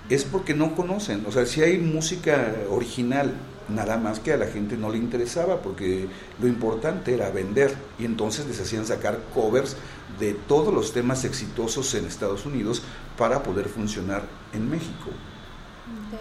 [0.08, 1.22] es porque no conocen.
[1.26, 3.32] O sea, si hay música original,
[3.70, 6.08] nada más que a la gente no le interesaba, porque
[6.40, 7.74] lo importante era vender.
[7.98, 9.76] Y entonces les hacían sacar covers
[10.18, 12.82] de todos los temas exitosos en Estados Unidos
[13.16, 15.10] para poder funcionar en México.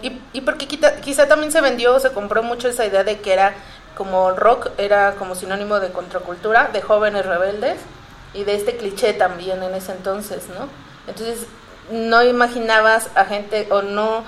[0.02, 3.32] Y, y porque quita- quizá también se vendió, se compró mucho esa idea de que
[3.32, 3.54] era
[3.96, 7.78] como rock, era como sinónimo de contracultura, de jóvenes rebeldes,
[8.32, 10.68] y de este cliché también en ese entonces, ¿no?
[11.08, 11.46] Entonces
[11.90, 14.22] no imaginabas a gente, o no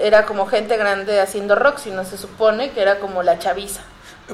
[0.00, 3.82] era como gente grande haciendo rock, sino se supone que era como la chaviza.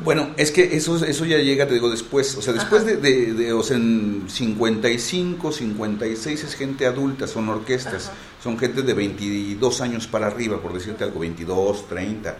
[0.02, 2.36] Bueno, es que eso, eso ya llega, te digo, después.
[2.36, 7.48] O sea, después de, de, de, o sea, en 55, 56 es gente adulta, son
[7.48, 8.08] orquestas.
[8.08, 8.14] Ajá.
[8.44, 12.36] Son gente de 22 años para arriba, por decirte algo, 22, 30.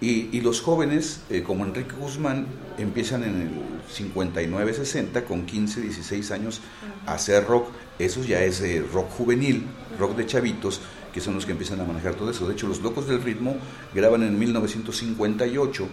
[0.00, 2.46] Y, y los jóvenes, eh, como Enrique Guzmán,
[2.78, 3.50] empiezan en el
[3.92, 6.60] 59, 60, con 15, 16 años,
[7.04, 7.66] a hacer rock.
[7.98, 9.66] Eso ya es eh, rock juvenil,
[9.98, 12.46] rock de chavitos, que son los que empiezan a manejar todo eso.
[12.46, 13.56] De hecho, los Locos del Ritmo
[13.94, 15.88] graban en 1958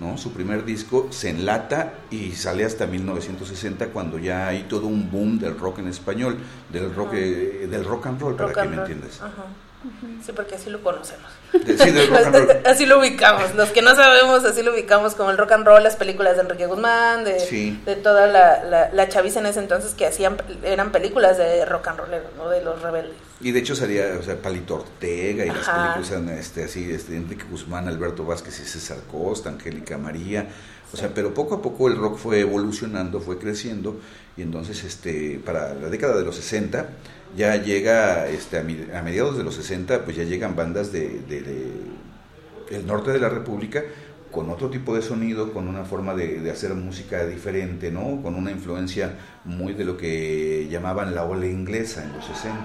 [0.00, 0.18] ¿no?
[0.18, 5.38] Su primer disco se enlata y sale hasta 1960 cuando ya hay todo un boom
[5.38, 6.36] del rock en español,
[6.72, 7.18] del rock, Ajá.
[7.18, 9.20] eh, del rock and roll, Rock para que me entiendas.
[9.20, 9.44] Ajá.
[10.24, 11.30] Sí, porque así lo conocemos.
[11.52, 12.56] De- sí, del rock and roll.
[12.66, 13.54] así lo ubicamos.
[13.54, 16.42] Los que no sabemos, así lo ubicamos como el rock and roll, las películas de
[16.42, 17.80] Enrique Guzmán, de, Sí.
[17.84, 21.88] de toda la, la, la chaviza en ese entonces que hacían, eran películas de rock
[21.88, 22.48] and roll, ¿no?
[22.48, 23.14] De los rebeldes.
[23.40, 27.16] Y de hecho salía, o sea, Palito Ortega y las películas eran este, así, este,
[27.16, 30.46] Enrique Guzmán, Alberto Vázquez y César Costa, Angélica María.
[30.92, 34.00] O sea, pero poco a poco el rock fue evolucionando, fue creciendo
[34.36, 36.86] y entonces este, para la década de los 60
[37.36, 41.72] ya llega, este, a, mediados de los 60, pues ya llegan bandas de, de- de
[42.70, 43.82] el norte de la República
[44.30, 48.20] con otro tipo de sonido, con una forma de, de hacer música diferente, ¿no?
[48.22, 49.12] Con una influencia
[49.44, 52.58] muy de lo que llamaban la ola inglesa en los 60.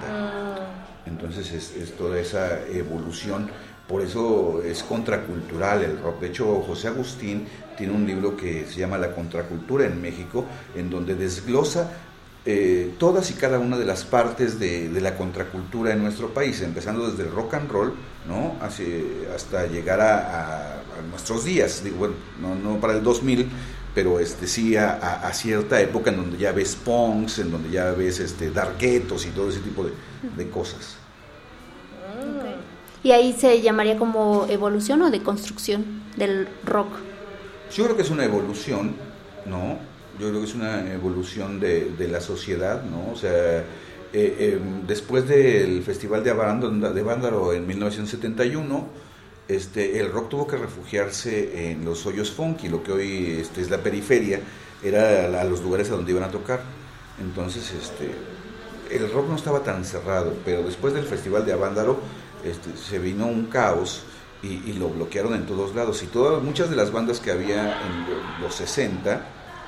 [1.05, 3.49] Entonces es, es toda esa evolución,
[3.87, 6.21] por eso es contracultural el rock.
[6.21, 7.45] De hecho, José Agustín
[7.77, 11.91] tiene un libro que se llama La contracultura en México, en donde desglosa
[12.51, 16.61] eh, todas y cada una de las partes de, de la contracultura en nuestro país,
[16.61, 17.93] empezando desde el rock and roll,
[18.27, 18.55] ¿no?
[19.35, 23.47] Hasta llegar a, a- a nuestros días, digo, bueno, no, no para el 2000,
[23.93, 24.93] pero este sí a,
[25.27, 29.29] a- cierta época en donde ya ves punks, en donde ya ves este darguetos y
[29.29, 29.91] todo ese tipo de,
[30.35, 30.95] de cosas.
[33.03, 35.85] Y ahí se llamaría como evolución o deconstrucción
[36.17, 36.89] del rock.
[37.73, 38.93] Yo creo que es una evolución,
[39.45, 39.77] ¿no?
[40.19, 43.11] Yo creo que es una evolución de, de la sociedad, ¿no?
[43.11, 43.63] O sea, eh,
[44.13, 48.87] eh, después del Festival de Avándaro, de Vándaro en 1971,
[49.47, 53.69] este, el rock tuvo que refugiarse en los hoyos funky, lo que hoy este, es
[53.69, 54.41] la periferia,
[54.83, 56.61] era la- los lugares a donde iban a tocar.
[57.21, 58.11] Entonces, este,
[58.95, 61.99] el rock no estaba tan cerrado, pero después del Festival de Avándaro
[62.43, 64.03] este, se vino un caos
[64.43, 66.03] y, y lo bloquearon en todos lados.
[66.03, 69.25] Y todas, muchas de las bandas que había en los 60,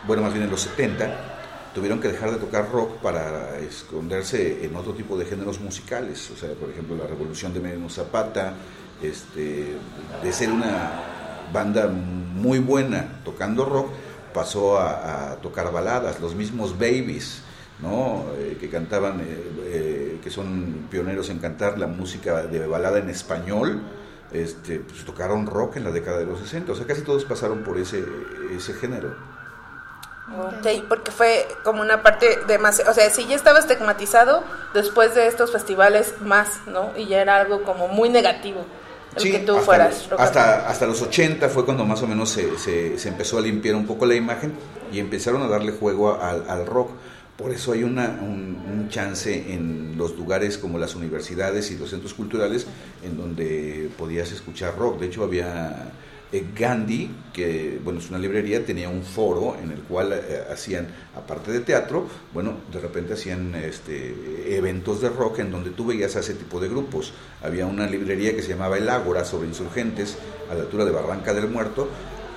[0.07, 4.75] bueno, más bien en los 70, tuvieron que dejar de tocar rock para esconderse en
[4.75, 6.31] otro tipo de géneros musicales.
[6.31, 8.53] O sea, por ejemplo, la Revolución de Emiliano Zapata,
[9.01, 9.75] este,
[10.23, 13.89] de ser una banda muy buena tocando rock,
[14.33, 17.43] pasó a, a tocar baladas, los mismos Babies.
[17.81, 18.25] ¿no?
[18.37, 23.09] Eh, que cantaban, eh, eh, que son pioneros en cantar la música de balada en
[23.09, 23.81] español,
[24.31, 27.63] este, pues tocaron rock en la década de los 60, o sea, casi todos pasaron
[27.63, 28.03] por ese,
[28.55, 29.15] ese género.
[30.29, 35.27] Ok, porque fue como una parte demasiado, o sea, si ya estaba estigmatizado, después de
[35.27, 36.91] estos festivales más, ¿no?
[36.95, 38.63] Y ya era algo como muy negativo,
[39.15, 40.07] el Sí, que tú hasta, fueras.
[40.09, 43.41] los- hasta, hasta los 80 fue cuando más o menos se, se- se empezó a
[43.41, 44.53] limpiar un poco la imagen
[44.93, 46.91] y empezaron a darle juego al, al rock.
[47.37, 51.89] Por eso hay una, un, un chance en los lugares como las universidades y los
[51.89, 52.67] centros culturales
[53.03, 54.99] en donde podías escuchar rock.
[54.99, 55.91] De hecho, había
[56.57, 61.51] Gandhi, que bueno, es una librería, tenía un foro en el cual eh, hacían, aparte
[61.51, 66.21] de teatro, bueno, de repente hacían este, eventos de rock en donde tú veías a
[66.21, 67.13] ese tipo de grupos.
[67.43, 70.17] Había una librería que se llamaba El Ágora sobre insurgentes
[70.49, 71.89] a la altura de Barranca del Muerto,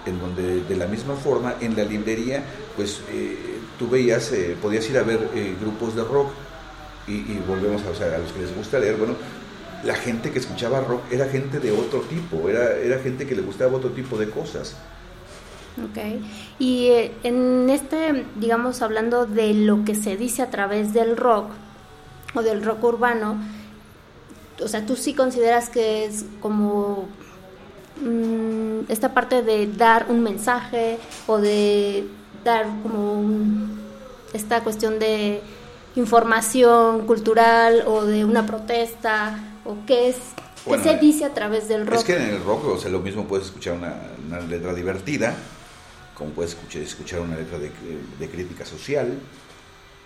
[0.06, 2.42] en donde de la misma forma en la librería,
[2.76, 3.36] pues eh,
[3.78, 6.32] tú veías, eh, podías ir a ver eh, grupos de rock
[7.06, 9.14] y, volvemos a, a los que les gusta leer, bueno,
[9.84, 13.42] la gente que escuchaba rock era gente de otro tipo, era, era gente que le
[13.42, 14.76] gustaba otro tipo de cosas.
[15.82, 15.98] Ok.
[16.58, 21.50] Y eh, en este, digamos, hablando de lo que se dice a través del rock
[22.34, 23.36] o del rock urbano,
[24.62, 27.08] o sea, tú sí consideras que es como
[28.00, 32.06] mm, esta parte de dar un mensaje o de
[32.44, 33.80] dar como un-
[34.32, 35.40] esta cuestión de
[35.96, 41.34] información cultural o de una protesta o qué es qué Bueno, se eh, dice a
[41.34, 41.98] través del rock.
[41.98, 43.94] Es que en el rock, o sea, lo mismo puedes escuchar una,
[44.26, 45.34] una letra divertida,
[46.14, 47.70] como puedes escuchar, escuchar una letra de,
[48.18, 49.12] de crítica social,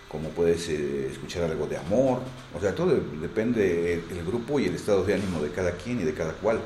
[0.07, 2.19] como puedes eh, escuchar algo de amor,
[2.57, 5.99] o sea, todo depende el, el grupo y el estado de ánimo de cada quien
[6.01, 6.59] y de cada cual,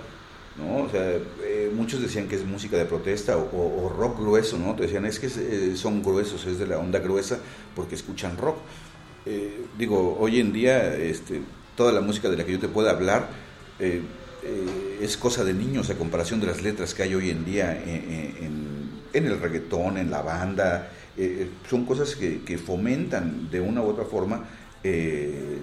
[0.57, 0.83] ¿no?
[0.85, 1.11] O sea,
[1.43, 4.75] eh, muchos decían que es música de protesta o, o- o rock grueso, ¿no?
[4.75, 7.37] Te decían, es que eh, son gruesos, es de la onda gruesa
[7.75, 8.57] porque escuchan rock.
[9.25, 11.41] Eh, digo, hoy en día, este,
[11.75, 13.27] toda la música de la que yo te pueda hablar
[13.79, 14.01] eh,
[14.43, 17.81] eh, es cosa de niños a comparación de las letras que hay hoy en día
[17.85, 20.89] en, el reggaetón, en la banda.
[21.17, 24.45] eh, son cosas que, fomentan de una u otra forma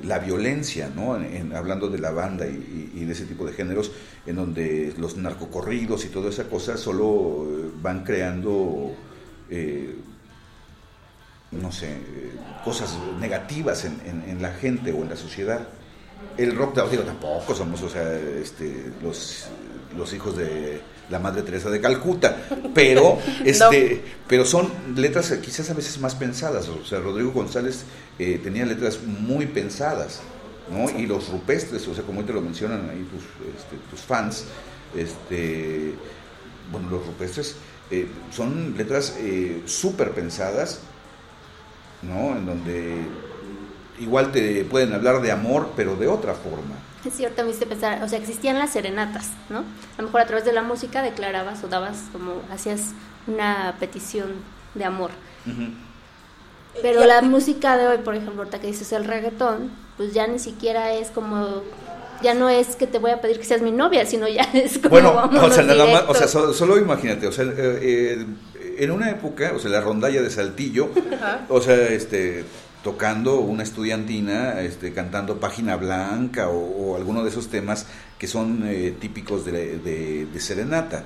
[0.02, 1.12] la violencia, ¿no?
[1.54, 3.92] Hablando de la banda y, de ese tipo de géneros,
[4.24, 7.46] en donde los narcocorridos y toda esa cosa solo
[7.82, 8.94] van creando,
[11.50, 11.96] no sé,
[12.64, 15.68] cosas negativas en la gente o en la sociedad.
[16.36, 19.46] El rock, digo, tampoco somos, o sea, este, los,
[19.96, 22.36] los hijos de la Madre Teresa de Calcuta,
[22.72, 26.68] pero, este, pero son letras quizás a veces más pensadas.
[26.68, 27.84] O sea, Rodrigo González
[28.18, 30.20] eh, tenía letras muy pensadas,
[30.70, 30.88] ¿no?
[30.98, 34.44] Y los rupestres, o sea, como te lo mencionan ahí tus, este, tus fans,
[34.96, 35.94] este,
[36.70, 37.56] bueno, los rupestres
[37.90, 40.80] eh, son letras eh, súper pensadas,
[42.02, 42.36] ¿no?
[42.36, 43.04] En donde
[44.00, 46.74] igual te pueden hablar de amor, pero de otra forma.
[47.04, 49.58] Es cierto, me hice pensar, o sea, existían las serenatas, ¿no?
[49.60, 52.90] A lo mejor a través de la música declarabas o dabas como, hacías
[53.26, 54.32] una petición
[54.74, 55.10] de amor.
[56.82, 60.26] Pero Y- la música de hoy, por ejemplo, ahorita que dices el reggaetón, pues ya
[60.26, 61.62] ni siquiera es como,
[62.22, 64.78] ya no es que te voy a pedir que seas mi novia, sino ya es
[64.78, 68.26] como Bueno, o sea, nada más, o sea, solo, solo imagínate, o sea, eh, eh,
[68.78, 71.40] en una época, o sea, la rondalla de Saltillo, Ajá.
[71.48, 72.44] o sea, este
[72.82, 76.58] tocando una estudiantina, este, cantando Página Blanca o,
[76.92, 77.86] o alguno de esos temas
[78.18, 81.04] que son eh, típicos de, de- de serenata,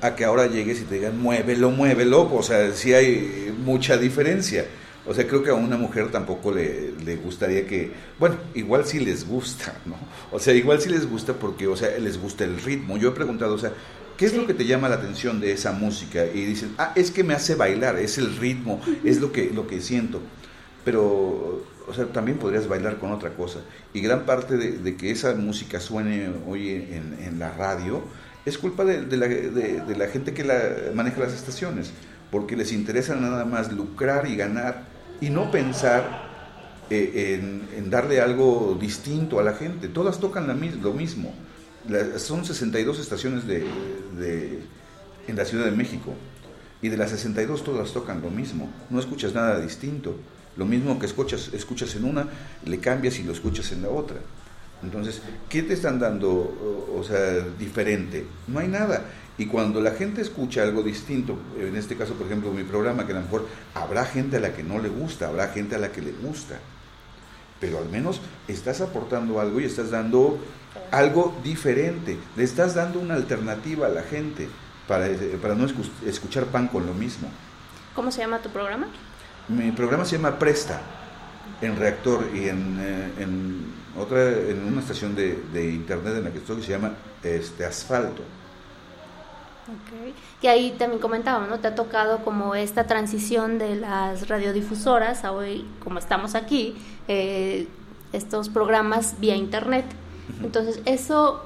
[0.00, 4.64] a que ahora llegues y te digan muévelo, muévelo, o sea, sí hay mucha diferencia.
[5.06, 9.00] O sea, creo que a una mujer tampoco le, le gustaría que, bueno, igual sí
[9.00, 9.94] les gusta, ¿no?
[10.30, 12.98] O sea, igual sí les gusta porque, o sea, les gusta el ritmo.
[12.98, 13.72] Yo he preguntado, o sea,
[14.18, 16.26] ¿qué es lo que te llama la atención de esa música?
[16.26, 19.66] Y dicen, ah, es que me hace bailar, es el ritmo, es lo que, lo
[19.66, 20.20] que siento.
[20.88, 21.02] Pero,
[21.86, 23.58] o sea, también podrías bailar con otra cosa.
[23.92, 28.00] Y gran parte de, de que esa música suene hoy en, en la radio
[28.46, 30.58] es culpa de, de la, de- la gente que la
[30.94, 31.92] maneja las estaciones,
[32.30, 34.84] porque les interesa nada más lucrar y ganar
[35.20, 36.22] y no pensar
[36.88, 39.88] eh, en, en darle algo distinto a la gente.
[39.88, 41.34] Todas tocan la lo mismo.
[41.86, 44.60] La- son 62 estaciones de-
[45.26, 46.14] en la Ciudad de México
[46.80, 48.70] y de las 62 todas tocan lo mismo.
[48.88, 50.16] No escuchas nada distinto.
[50.58, 52.26] Lo mismo que escuchas, escuchas en una,
[52.66, 54.18] le cambias y lo escuchas en la otra.
[54.82, 58.26] Entonces, ¿qué te están dando, o, sea, diferente?
[58.46, 59.04] No hay nada.
[59.38, 63.12] Y cuando la gente escucha algo distinto, en este caso, por ejemplo, mi programa, que
[63.12, 65.90] a lo mejor habrá gente a la que no le gusta, habrá gente a la
[65.92, 66.58] que le gusta,
[67.60, 70.38] pero al menos estás aportando algo y estás dando
[70.90, 74.48] algo diferente, le estás dando una alternativa a la gente
[74.88, 75.08] para,
[75.40, 77.28] para no escu- escuchar pan con lo mismo.
[77.94, 78.88] ¿Cómo se llama tu programa?
[79.48, 80.80] Mi programa se llama Presta,
[81.60, 86.30] en Reactor y en, eh, en otra, en una estación de, de internet en la
[86.30, 86.92] que estoy que se llama
[87.22, 88.22] este, Asfalto.
[90.40, 91.60] Que ahí también comentábamos, ¿no?
[91.60, 96.76] Te ha tocado como esta transición de las radiodifusoras a hoy, como estamos aquí,
[97.06, 97.68] eh,
[98.12, 99.84] estos programas vía internet.
[100.42, 101.44] Entonces, eso,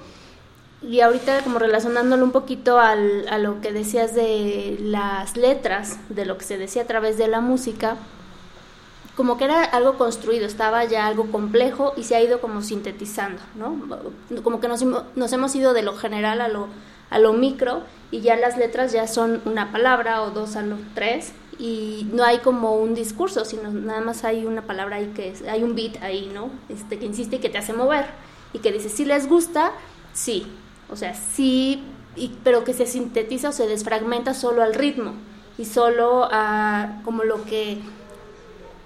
[0.83, 6.27] y ahorita como relacionándolo un poquito al, a lo que decías de las letras, de
[6.27, 7.97] lo que se decía a través de la música,
[9.17, 13.43] como que era algo construido, estaba ya algo complejo y se ha ido como sintetizando,
[13.55, 13.77] ¿no?
[14.43, 16.69] Como que nos, nos hemos ido de lo general a lo,
[17.11, 20.77] a lo micro y ya las letras ya son una palabra o dos a lo
[20.95, 25.35] tres y no hay como un discurso, sino nada más hay una palabra ahí que
[25.49, 26.51] hay un beat ahí, ¿no?
[26.69, 28.07] Este que insiste y que te hace mover
[28.55, 29.73] y que dice, si les gusta,
[30.15, 30.47] sí,
[30.93, 31.83] o sea, sí,
[32.17, 35.15] y- pero que se sintetiza o se desfragmenta solo al ritmo
[35.59, 37.79] y solo a como lo que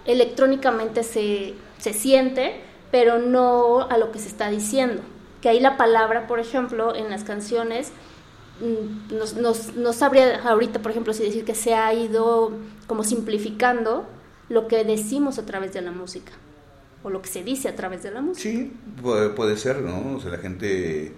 [0.07, 5.03] electrónicamente se, se siente, pero no a lo que se está diciendo.
[5.41, 7.91] Que ahí la palabra, por ejemplo, en las canciones,
[8.61, 9.15] mm,
[9.77, 12.53] no sabría ahorita, por ejemplo, si decir que se ha ido
[12.87, 14.07] como simplificando
[14.49, 16.33] lo que decimos a través de la música,
[17.03, 18.49] o lo que se dice a través de la música.
[18.49, 20.17] Sí, puede ser, ¿no?
[20.17, 21.13] O sea, la gente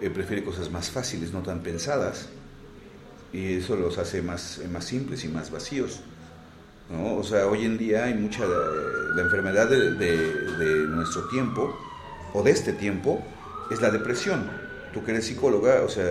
[0.00, 2.28] eh, prefiere cosas más fáciles, no tan pensadas.
[3.32, 6.00] Y eso los hace más, eh, más simples y más vacíos.
[6.90, 7.16] ¿no?
[7.16, 8.44] O sea, hoy en día hay mucha...
[8.44, 8.48] eh,
[9.14, 11.74] la enfermedad de, nuestro tiempo,
[12.34, 13.22] o de este tiempo,
[13.70, 14.50] es la depresión.
[14.92, 16.04] Tú que eres psicóloga, o sea,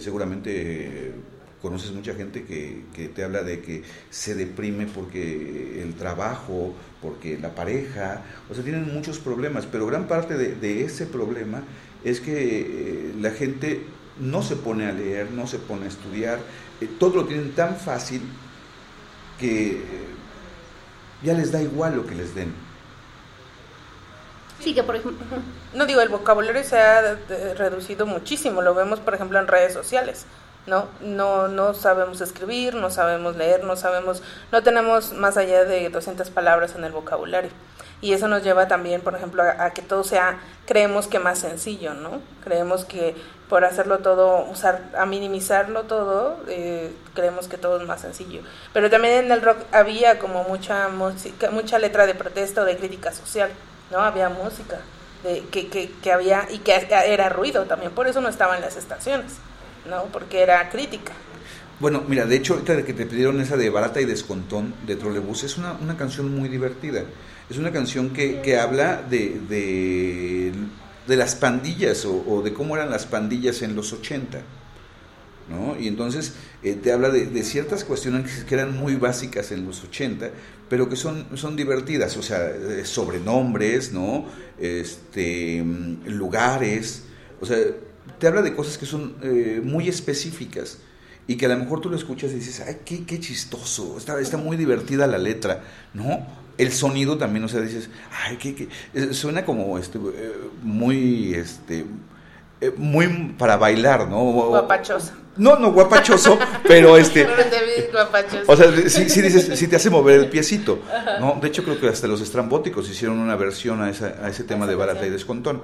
[0.00, 1.12] seguramente
[1.62, 7.38] conoces mucha gente que, que te habla de que se deprime porque el trabajo, porque
[7.38, 11.62] la pareja, o sea, tienen muchos problemas, pero gran parte de ese problema
[12.04, 13.84] es que eh, la gente
[14.18, 16.38] no se pone a leer, no se pone a estudiar,
[16.80, 18.22] eh, todo lo tienen tan fácil
[19.38, 19.80] que eh,
[21.22, 22.52] ya les da igual lo que les den.
[24.60, 25.26] Sí, que por ejemplo...
[25.72, 27.16] No digo, el vocabulario se ha
[27.56, 30.26] reducido muchísimo, lo vemos por ejemplo en redes sociales,
[30.66, 30.88] ¿no?
[31.00, 34.22] No, no sabemos escribir, no sabemos leer, no sabemos,
[34.52, 37.50] no tenemos más allá de 200 palabras en el vocabulario.
[38.02, 41.92] Y eso nos lleva también, por ejemplo, a, que todo sea, creemos que más sencillo,
[41.94, 42.20] ¿no?
[42.42, 43.14] Creemos que
[43.48, 48.40] por hacerlo todo, usar, a minimizarlo todo, eh, creemos que todo es más sencillo.
[48.72, 52.76] Pero también en el rock había como mucha música, mucha letra de protesta o de
[52.76, 53.50] crítica social,
[53.90, 53.98] ¿no?
[53.98, 54.78] Había música
[55.24, 56.72] de, que, que, que había y que
[57.06, 59.32] era ruido también, por eso no estaba en las estaciones,
[59.88, 60.04] ¿no?
[60.04, 61.12] Porque era crítica.
[61.80, 65.44] Bueno, mira, de hecho, ahorita que te pidieron esa de Barata y Descontón de Trolebús,
[65.44, 67.04] es una, una canción muy divertida.
[67.50, 69.40] Es una canción que, que habla de,
[71.06, 74.40] de, las pandillas o, de cómo eran las pandillas en los 80.
[75.48, 75.76] ¿no?
[75.76, 79.82] Y entonces eh, te habla de, de ciertas cuestiones que eran muy básicas en los
[79.82, 80.30] 80,
[80.68, 84.26] pero que son, son divertidas, o sea, eh, sobrenombres, ¿no?
[84.56, 87.02] Este, mm, lugares,
[87.40, 87.58] o sea,
[88.20, 90.78] te habla de cosas que son eh, muy específicas
[91.26, 94.20] y que a lo mejor tú lo escuchas y dices, ay, qué, qué chistoso, está,
[94.20, 96.24] está muy divertida la letra, ¿no?
[96.60, 97.88] El sonido también, o sea, dices,
[98.26, 100.32] ay, qué, qué- eh, suena como este, eh,
[100.62, 101.84] muy, este,
[102.60, 104.20] eh, muy para bailar, ¿no?
[104.22, 105.12] Guapachoso.
[105.36, 106.38] No, no guapachoso,
[106.68, 107.26] pero este,
[107.92, 108.42] guapachoso.
[108.46, 110.80] o sea, sí, sí dices, sí te hace mover el piecito,
[111.20, 111.38] ¿no?
[111.40, 114.66] De hecho, creo que hasta los estrambóticos hicieron una versión a, esa- a ese tema
[114.66, 115.62] de barata y descontón.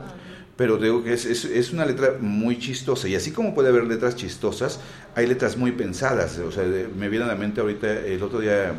[0.56, 3.06] Pero digo que es, es, es una letra muy chistosa.
[3.08, 4.80] Y así como puede haber letras chistosas,
[5.14, 6.38] hay letras muy pensadas.
[6.38, 8.72] O sea, me viene a la mente ahorita, el otro día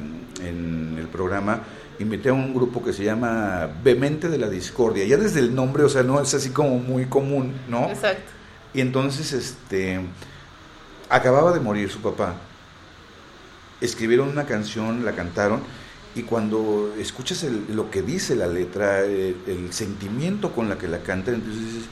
[0.43, 1.61] en el programa,
[1.99, 5.05] invité a un grupo que se llama Vemente de la Discordia.
[5.05, 7.89] Ya desde el nombre, o sea, no es así como muy común, ¿no?
[7.89, 8.31] Exacto.
[8.73, 9.99] Y entonces, este,
[11.09, 12.35] acababa de morir su papá.
[13.81, 15.61] Escribieron una canción, la cantaron,
[16.15, 20.87] y cuando escuchas el- lo que dice la letra, el, el sentimiento con la que
[20.87, 21.83] la cantan, entonces dices,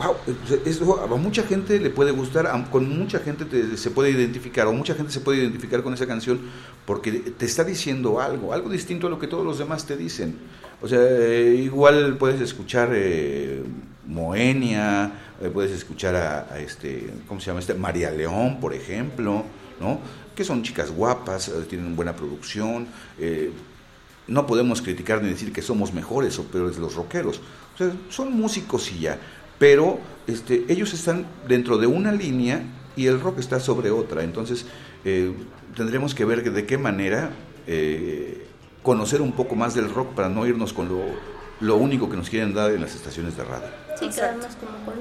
[0.00, 0.16] wow,
[0.64, 4.72] eso a mucha gente le puede gustar, con mucha gente te- se puede identificar, o
[4.72, 6.40] mucha gente se puede identificar con esa canción,
[6.86, 10.36] porque te está diciendo algo, algo distinto a lo que todos los demás te dicen.
[10.82, 13.62] O sea, eh, igual puedes escuchar eh,
[14.06, 17.60] Moenia, eh, puedes escuchar a, a este, ¿cómo se llama?
[17.60, 17.74] Este?
[17.74, 19.44] María León, por ejemplo,
[19.80, 20.00] ¿no?
[20.34, 22.86] Que son chicas guapas, eh, tienen buena producción,
[23.18, 23.50] eh,
[24.26, 27.40] no podemos criticar ni decir que somos mejores o peores los rockeros.
[27.74, 29.18] O sea, son músicos y ya.
[29.60, 32.62] Pero este, ellos están dentro de una línea
[32.96, 34.24] y el rock está sobre otra.
[34.24, 34.64] Entonces,
[35.04, 35.34] eh,
[35.76, 37.30] tendremos que ver de qué manera
[37.66, 38.46] eh,
[38.82, 41.02] conocer un poco más del rock para no irnos con lo,
[41.60, 43.68] lo único que nos quieren dar en las estaciones de radio.
[43.98, 44.94] Sí, quedarnos como con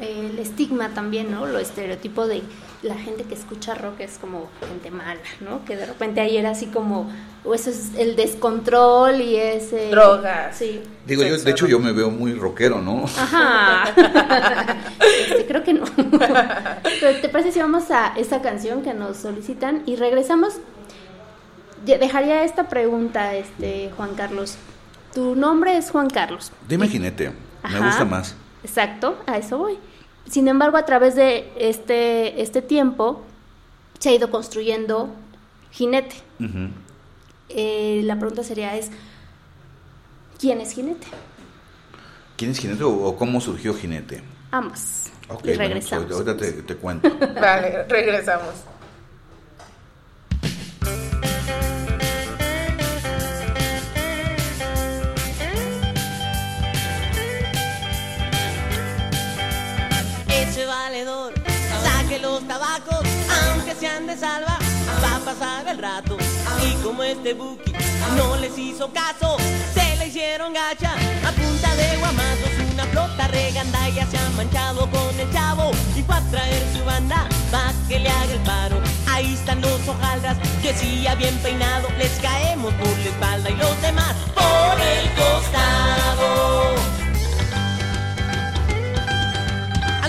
[0.00, 1.46] eh, el estigma también, ¿no?
[1.46, 2.42] Lo estereotipo de
[2.82, 5.64] la gente que escucha rock es como gente mala, ¿no?
[5.64, 7.10] Que de repente ahí era así como,
[7.44, 9.90] o eso es el descontrol y ese...
[9.90, 10.56] Drogas.
[10.56, 10.82] Sí.
[11.06, 13.04] Digo, yo, de hecho yo me veo muy rockero, ¿no?
[13.04, 13.84] Ajá.
[15.28, 15.84] Este, creo que no.
[15.96, 20.54] Pero ¿te parece si vamos a esta canción que nos solicitan y regresamos?
[21.84, 24.56] Dejaría esta pregunta, este Juan Carlos.
[25.14, 26.52] Tu nombre es Juan Carlos.
[26.68, 27.32] Dime jinete,
[27.70, 28.34] me gusta más.
[28.62, 29.78] Exacto, a eso voy.
[30.30, 33.22] Sin embargo, a través de este, este tiempo
[33.98, 35.10] se ha ido construyendo
[35.70, 36.16] jinete.
[37.48, 38.90] Eh, la pregunta sería es,
[40.38, 41.06] ¿quién es jinete?
[42.36, 44.22] ¿Quién es jinete o, cómo surgió jinete?
[44.50, 45.04] Ambos.
[45.28, 46.06] Ok, y bueno, regresamos.
[46.06, 47.10] pues, ahorita te, te cuento.
[47.40, 48.54] Vale, regresamos.
[60.96, 61.34] Valedor,
[61.84, 63.00] saque los tabacos,
[63.50, 64.58] aunque sean de salva,
[65.02, 66.16] va a pasar el rato.
[66.64, 67.72] Y como este buki
[68.16, 69.36] no les hizo caso,
[69.74, 72.50] se le hicieron gacha a punta de guamazos.
[72.72, 77.28] Una flota regandaya se ha manchado con el chavo y fue a traer su banda
[77.50, 78.80] pa' que le haga el paro.
[79.06, 83.82] Ahí están los hojaldras que si bien peinado les caemos por la espalda y los
[83.82, 86.75] demás por el costado.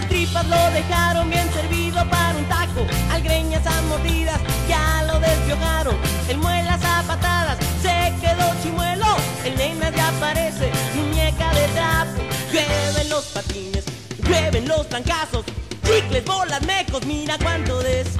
[0.07, 2.85] Tripas lo dejaron bien servido para un taco.
[3.11, 5.95] Al greñas a mordidas ya lo despiojaron.
[6.29, 9.05] El muelas a patadas se quedó chimuelo.
[9.45, 12.21] El nena ya parece muñeca de trapo.
[12.51, 13.85] Llueven los patines,
[14.23, 15.45] llueven los trancazos.
[15.83, 18.16] Chicles, bolas, mecos, mira cuánto descalabrado.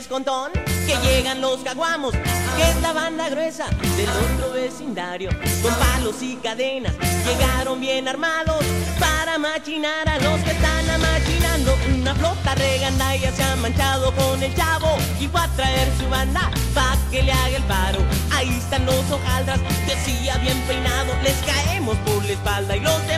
[0.00, 0.50] Descontón
[0.86, 3.66] que llegan los caguamos, que es la banda gruesa
[3.98, 5.28] del otro vecindario.
[5.62, 6.94] Con palos y cadenas
[7.26, 8.64] llegaron bien armados
[8.98, 11.76] para machinar a los que están amachinando.
[11.94, 16.50] Una flota regandaya se ha manchado con el chavo y fue a traer su banda
[16.74, 17.98] pa' que le haga el paro.
[18.32, 23.09] Ahí están los hojaldras, decía bien peinado, les caemos por la espalda y los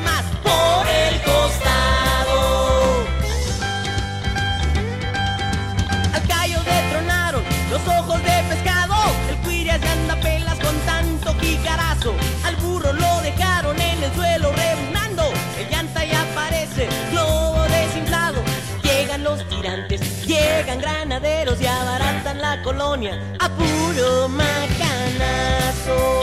[22.83, 26.22] colonia a puro macanazo.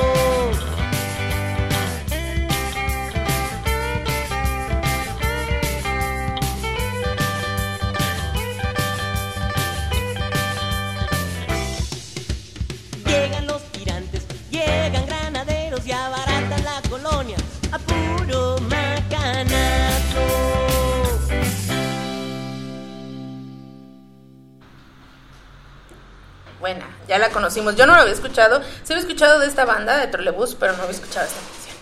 [27.20, 27.76] Ya la conocimos.
[27.76, 28.62] Yo no lo había escuchado.
[28.84, 31.76] Sí había escuchado de esta banda de Trolebús, pero no había escuchado esta canción.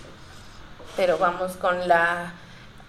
[0.95, 2.33] Pero vamos con la.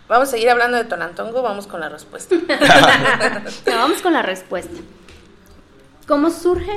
[0.09, 2.35] Vamos a seguir hablando de Tonantongo, vamos con la respuesta.
[3.67, 4.81] No, vamos con la respuesta.
[6.07, 6.73] ¿Cómo surge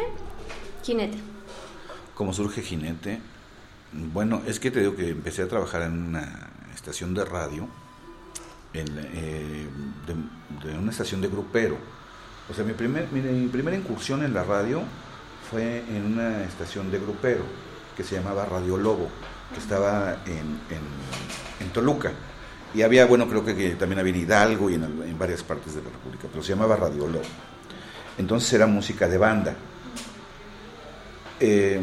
[0.84, 1.18] Jinete?
[2.14, 3.22] ¿Cómo surge Jinete?
[3.94, 7.70] Bueno, es que te digo que empecé a trabajar en una estación de radio,
[8.74, 9.68] en, eh,
[10.08, 11.78] de, de una estación de grupero.
[12.50, 14.84] O sea, mi, primer, mi, mi primera incursión en la radio
[15.52, 17.44] fue en una estación de grupero
[17.96, 19.10] que se llamaba Radio Lobo,
[19.54, 20.82] que estaba en, en,
[21.60, 22.14] en Toluca.
[22.74, 25.84] Y había, bueno, creo que, también había en Hidalgo y en, en varias partes de
[25.84, 27.26] la República, pero se llamaba Radio Lobo.
[28.18, 29.56] Entonces era música de banda.
[31.40, 31.82] Eh,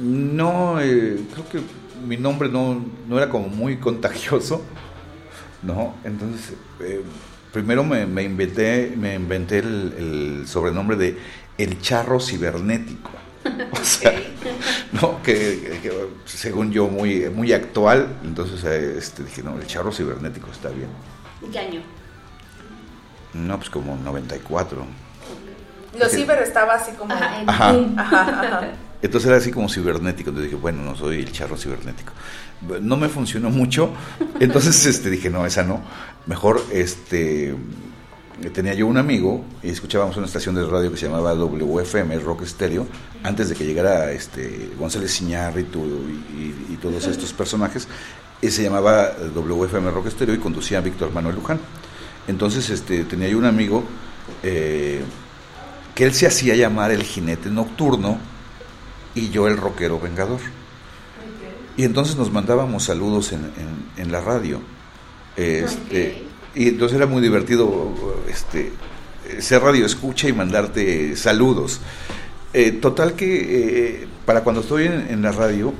[0.00, 1.60] no, eh, creo que
[2.06, 4.62] mi nombre no, no, era como muy contagioso,
[5.62, 5.94] ¿no?
[6.04, 7.02] Entonces, eh,
[7.52, 11.18] primero me, inventé, me inventé el, sobrenombre de
[11.58, 13.10] El Charro Cibernético.
[13.72, 14.12] O sea,
[14.92, 15.20] ¿no?
[15.22, 15.90] Que, que,
[16.26, 20.88] según yo muy, muy actual, entonces este, dije, no, El Charro Cibernético está bien.
[21.50, 21.80] ¿Qué año?
[23.34, 24.84] No, pues como 94.
[25.98, 27.12] Los ciber estaba así como...
[27.12, 27.42] Ajá.
[27.46, 27.74] Ajá.
[27.96, 28.68] Ajá,
[29.02, 30.30] Entonces era así como cibernético.
[30.30, 32.12] Entonces dije, bueno, no soy el charro cibernético.
[32.80, 33.92] No me funcionó mucho.
[34.38, 35.82] Entonces este, dije, no, esa no.
[36.26, 37.56] Mejor este
[38.50, 42.44] tenía yo un amigo y escuchábamos una estación de radio que se llamaba WFM, Rock
[42.44, 42.86] Stereo,
[43.22, 47.88] antes de que llegara este González Iñárritu y, y, y todos estos personajes.
[48.40, 51.60] Y se llamaba WFM Rock Stereo y conducía a Víctor Manuel Luján.
[52.26, 53.84] Entonces este, tenía yo un amigo
[54.42, 55.02] eh,
[55.94, 58.18] que él se hacía llamar el jinete nocturno
[59.14, 60.40] y yo el rockero vengador.
[61.76, 64.60] Y entonces nos mandábamos saludos en, en, en la radio.
[65.36, 66.31] Este, okay.
[66.54, 67.92] Y entonces era muy divertido
[68.28, 68.72] este,
[69.40, 71.80] ser radio escucha y mandarte saludos.
[72.52, 75.72] Eh, total que eh, para cuando estoy en, la radio,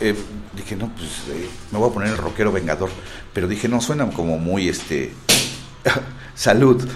[0.00, 0.14] eh,
[0.56, 1.22] dije, no, pues
[1.70, 2.90] me voy a poner el rockero vengador.
[3.32, 5.12] Pero dije, no, suena como muy este
[6.34, 6.86] salud.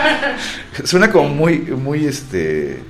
[0.84, 2.82] Suena como muy, muy, este,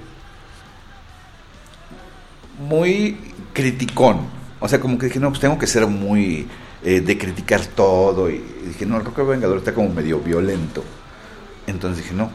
[2.59, 3.17] muy
[3.53, 4.27] criticón.
[4.59, 6.49] O sea, como que dije, no, pues tengo que ser muy
[6.87, 8.31] eh, de criticar todo.
[8.31, 10.85] Y, dije, no, el rock vengador está como medio violento.
[11.67, 12.31] Entonces dije, no.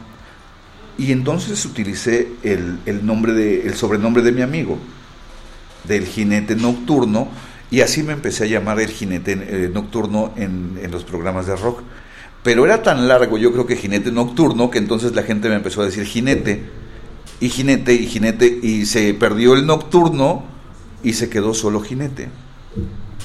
[0.98, 4.78] Y entonces utilicé el, el nombre de, el sobrenombre de mi amigo,
[5.84, 7.28] del jinete nocturno,
[7.70, 11.56] y así me empecé a llamar el jinete eh, nocturno en, en los programas de
[11.56, 11.80] rock.
[12.42, 15.80] Pero era tan largo, yo creo que jinete nocturno, que entonces la gente me empezó
[15.80, 16.62] a decir jinete,
[17.40, 20.44] y jinete, y jinete, y se perdió el nocturno
[21.02, 22.28] y se quedó solo jinete.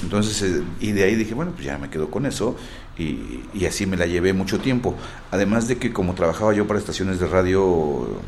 [0.02, 2.56] Entonces, eh, y de ahí dije, bueno, pues ya me quedo con eso,
[2.96, 4.94] y, y, así me la llevé mucho tiempo.
[5.30, 8.20] Además de que como trabajaba yo para estaciones de radio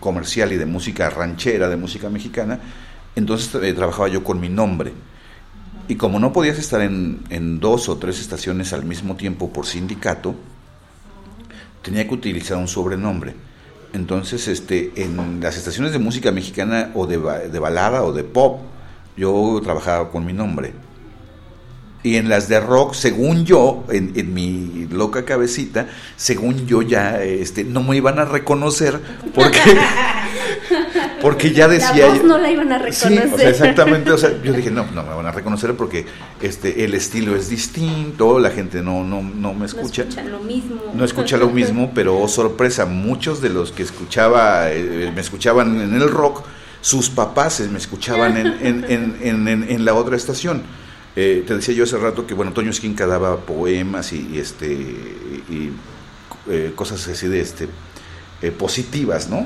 [0.00, 2.58] comercial y de música ranchera, de música mexicana,
[3.14, 4.92] entonces eh, trabajaba yo con mi nombre.
[5.88, 9.66] Y como no podías estar en, en, dos o tres estaciones al mismo tiempo por
[9.66, 10.34] sindicato,
[11.82, 13.34] tenía que utilizar un sobrenombre.
[13.92, 18.60] Entonces, este, en las estaciones de música mexicana o de, de balada o de pop,
[19.16, 20.72] yo trabajaba con mi nombre.
[22.02, 25.86] Y en las de rock, según yo, en, en, mi loca cabecita,
[26.16, 28.98] según yo ya este, no me iban a reconocer
[29.34, 29.60] porque,
[31.20, 32.06] porque ya decía...
[32.06, 33.28] La voz no la iban a reconocer.
[33.28, 34.12] Sí, o sea, exactamente.
[34.12, 36.06] O sea, yo dije, no, no me van a reconocer porque
[36.40, 40.04] este, el estilo es distinto, la gente no, no, no me escucha.
[40.04, 40.82] No escucha lo mismo.
[40.94, 45.78] No escucha lo mismo, pero oh, sorpresa, muchos de los que escuchaba, eh, me escuchaban
[45.82, 46.44] en el rock,
[46.80, 50.62] sus papás me escuchaban en, en, en, en, en la otra estación.
[51.16, 54.66] Eh, te decía yo hace rato que bueno Toño Esquinca daba poemas y, y este
[54.68, 55.72] y
[56.48, 57.68] eh, cosas así de este
[58.42, 59.44] eh, positivas no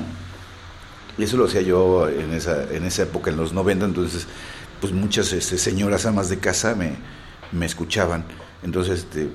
[1.17, 4.27] y eso lo hacía yo en esa en esa época en los 90 entonces
[4.79, 6.93] pues muchas este, señoras amas de casa me,
[7.51, 8.23] me escuchaban.
[8.63, 9.29] Entonces este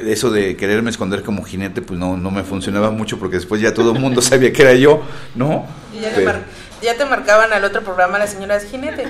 [0.00, 3.72] eso de quererme esconder como jinete pues no, no me funcionaba mucho porque después ya
[3.72, 5.02] todo el mundo sabía que era yo
[5.34, 5.64] no
[5.96, 6.32] y ya Pero,
[6.82, 9.06] ya te marcaban al otro programa las señoras jinete.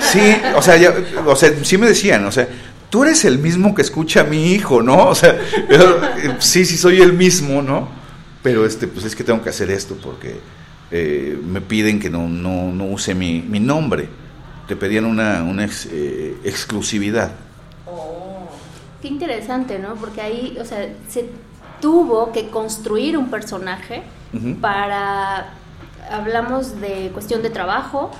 [0.00, 0.94] Sí, o sea, ya,
[1.26, 2.48] o sea, sí me decían, o sea,
[2.90, 5.06] tú eres el mismo que escucha a mi hijo, ¿no?
[5.08, 5.38] O sea,
[5.70, 6.00] yo,
[6.38, 7.96] sí, sí soy el mismo, ¿no?
[8.40, 10.38] pero este, pues es que tengo que hacer esto porque
[10.90, 14.08] eh, me piden que no, no, no use mi, mi nombre.
[14.68, 17.32] Te pedían una, una ex- eh, exclusividad.
[19.02, 19.96] Qué interesante, ¿no?
[19.96, 21.28] Porque ahí, o sea, se
[21.80, 24.02] tuvo que construir un personaje
[24.60, 25.52] para,
[26.10, 28.10] hablamos de cuestión de trabajo,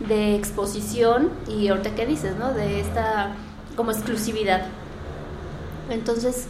[0.00, 2.52] de exposición y ahorita qué dices, ¿no?
[2.52, 3.30] De esta
[3.76, 4.66] como exclusividad.
[5.90, 6.48] Entonces,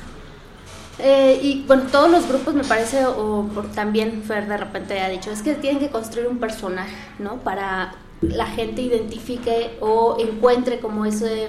[0.99, 5.31] eh, y bueno, todos los grupos me parece, o también Fer de repente ha dicho,
[5.31, 7.37] es que tienen que construir un personaje, ¿no?
[7.37, 11.49] Para la gente identifique o encuentre como ese,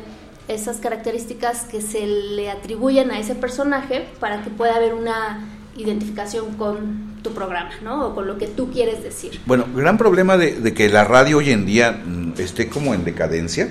[0.50, 6.54] esas características que se le atribuyen a ese personaje para que pueda haber una identificación
[6.56, 8.08] con tu programa, ¿no?
[8.08, 9.40] O con lo que tú quieres decir.
[9.46, 13.04] Bueno, gran problema de, de que la radio hoy en día mm, esté como en
[13.06, 13.70] decadencia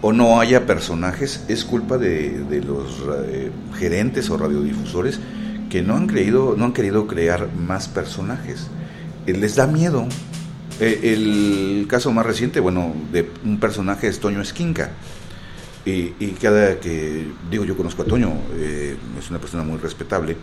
[0.00, 5.18] o no haya personajes es culpa de, de los eh, gerentes o radiodifusores
[5.68, 8.68] que no han creído, no han querido crear más personajes.
[9.26, 10.06] Eh, les da miedo.
[10.80, 14.90] Eh, el caso más reciente, bueno, de un personaje es Toño Esquinca.
[15.84, 20.36] Y, y cada que digo yo conozco a Toño, eh, es una persona muy respetable,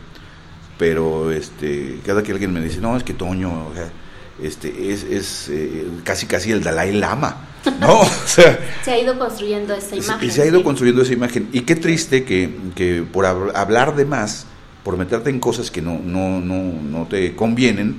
[0.78, 3.89] pero este cada que alguien me dice no es que Toño o sea,
[4.41, 7.47] este es, es eh, casi casi el Dalai Lama
[7.80, 10.28] no o sea Se ha ido construyendo esa imagen.
[10.28, 10.63] y se ha ido sí.
[10.63, 14.45] construyendo esa imagen y qué triste que, que por hab- hablar de más
[14.84, 17.97] por meterte en cosas que no no no, no te convienen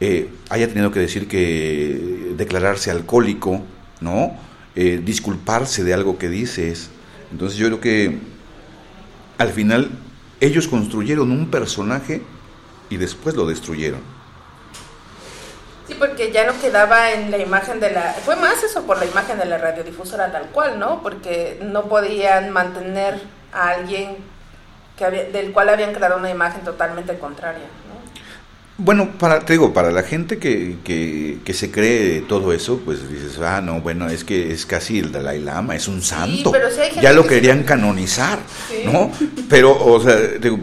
[0.00, 3.62] eh, haya tenido que decir que declararse alcohólico
[4.00, 4.44] no
[4.78, 6.90] Eh, disculparse de algo que dices
[7.32, 8.18] entonces yo creo que
[9.38, 9.88] al final
[10.40, 12.22] ellos construyeron un personaje
[12.90, 14.00] y después lo destruyeron.
[15.88, 18.12] Sí, porque ya no quedaba en la imagen de la...
[18.24, 21.00] Fue más eso por la imagen de la radiodifusora tal cual, ¿no?
[21.02, 23.20] Porque no podían mantener
[23.52, 24.16] a alguien
[24.98, 27.66] que había- del cual habían creado una imagen totalmente contraria.
[28.78, 33.08] Bueno, para, te digo, para la gente que, que, que se cree todo eso, pues
[33.08, 36.52] dices, ah, no, bueno, es que es casi el Dalai Lama, es un santo.
[36.52, 38.82] pero sí hay gente ya lo que querían canonizar, Sí.
[38.84, 39.10] ¿no?
[39.48, 40.58] Pero, o sea, te digo,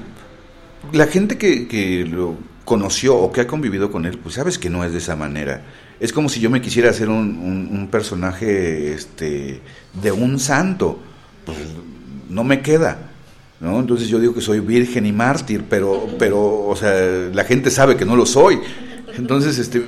[0.91, 2.36] la gente que, que lo
[2.66, 5.64] conoció o que ha convivido con él, pues sabes que no es de esa manera.
[5.99, 9.59] Es como si yo me quisiera hacer un, un- un personaje este,
[10.01, 10.99] de un santo.
[11.45, 11.57] Pues
[12.30, 13.09] no me queda.
[13.64, 13.80] ¿No?
[13.80, 16.93] Entonces yo digo que soy virgen y mártir, pero, pero, o sea,
[17.34, 18.59] la gente sabe que no lo soy.
[19.16, 19.86] Entonces, este,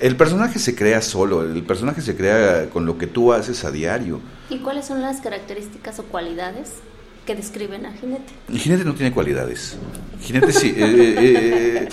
[0.00, 3.70] el personaje se crea solo, el personaje se crea con lo que tú haces a
[3.70, 4.20] diario.
[4.48, 6.76] ¿Y cuáles son las características o cualidades
[7.26, 8.32] que describen a Jinete?
[8.50, 9.76] Jinete no tiene cualidades.
[10.22, 11.88] Jinete sí, eh, eh, eh,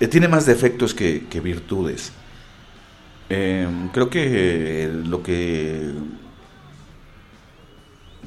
[0.00, 2.12] eh, tiene más defectos que, que virtudes.
[3.30, 5.92] Eh, creo que lo que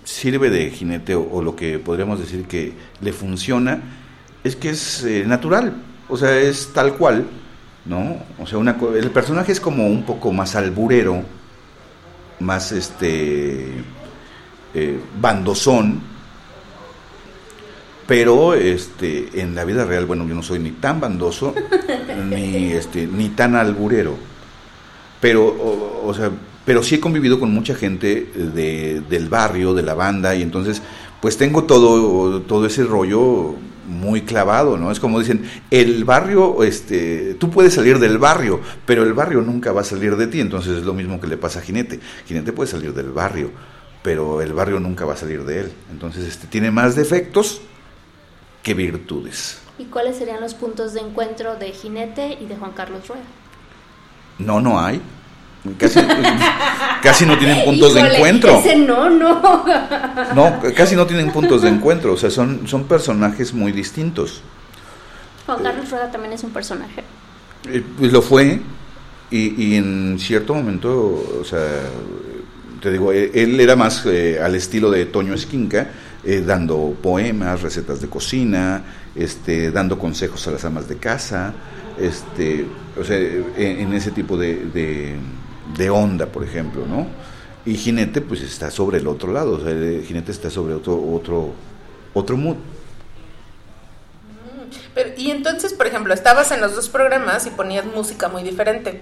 [0.05, 3.81] sirve de jinete o, lo que podríamos decir que le funciona
[4.43, 5.73] es que es eh, natural,
[6.07, 7.25] o sea, es tal cual,
[7.85, 8.17] ¿no?
[8.39, 11.23] O sea, una, el personaje es como un poco más alburero,
[12.39, 13.71] más este
[14.75, 15.99] eh, bandosón,
[18.07, 21.55] pero este en la vida real, bueno, yo no soy ni tan bandoso
[22.29, 24.15] ni este ni tan alburero.
[25.19, 26.29] Pero o, o sea,
[26.65, 30.81] pero sí he convivido con mucha gente de, del barrio, de la banda y entonces
[31.21, 33.55] pues tengo todo todo ese rollo
[33.87, 34.91] muy clavado, ¿no?
[34.91, 39.71] Es como dicen, el barrio este tú puedes salir del barrio, pero el barrio nunca
[39.71, 41.99] va a salir de ti, entonces es lo mismo que le pasa a Jinete.
[42.27, 43.51] Jinete puede salir del barrio,
[44.01, 45.71] pero el barrio nunca va a salir de él.
[45.91, 47.61] Entonces este tiene más defectos
[48.63, 49.59] que virtudes.
[49.77, 53.23] ¿Y cuáles serían los puntos de encuentro de Jinete y de Juan Carlos Rueda?
[54.39, 55.01] No, no hay.
[55.77, 55.99] Casi,
[57.01, 58.59] casi no tienen puntos de encuentro.
[58.59, 59.65] Ese no, no.
[60.35, 62.13] No, casi no tienen puntos de encuentro.
[62.13, 64.41] O sea, son, son personajes muy distintos.
[65.45, 67.03] Juan Carlos Rueda también es un personaje.
[67.69, 68.59] Eh, Pues lo fue.
[69.31, 70.91] Y, y en cierto momento,
[71.41, 71.59] o sea,
[72.81, 75.89] te digo, eh, él era más eh, al estilo de Toño Esquinca,
[76.23, 78.83] eh, dando poemas, recetas de cocina,
[79.15, 81.53] este, dando consejos a las amas de casa,
[81.99, 82.65] este,
[82.99, 85.15] o sea, en, en ese tipo de, de,
[85.77, 87.07] de onda, por ejemplo, ¿no?
[87.65, 91.53] Y Jinete, pues está sobre el otro lado, o sea, Jinete está sobre otro, otro,
[92.13, 92.57] otro mood.
[94.93, 99.01] Pero, y entonces, por ejemplo, estabas en los dos programas y ponías música muy diferente.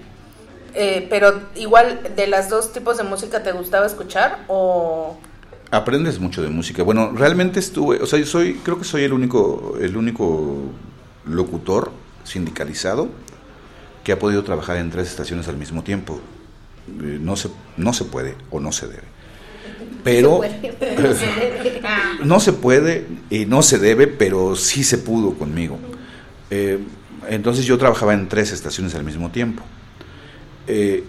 [0.76, 4.40] Eh, pero igual, ¿de las dos tipos de música te gustaba escuchar?
[4.48, 5.18] ¿O
[5.74, 6.84] Aprendes mucho de música.
[6.84, 10.72] Bueno, realmente estuve, o sea, yo soy, creo que soy el único, el único
[11.26, 11.92] locutor
[12.24, 13.10] sindicalizado
[14.04, 16.20] que ha podido trabajar en tres estaciones al mismo tiempo.
[16.88, 19.04] Eh, No se, no se puede o no se debe.
[20.04, 20.42] Pero
[20.80, 21.14] pero
[22.24, 25.80] no se puede y no se debe, pero sí se pudo conmigo.
[26.50, 26.80] Eh,
[27.30, 29.64] entonces yo trabajaba en tres estaciones al mismo tiempo.
[30.68, 31.04] Eh,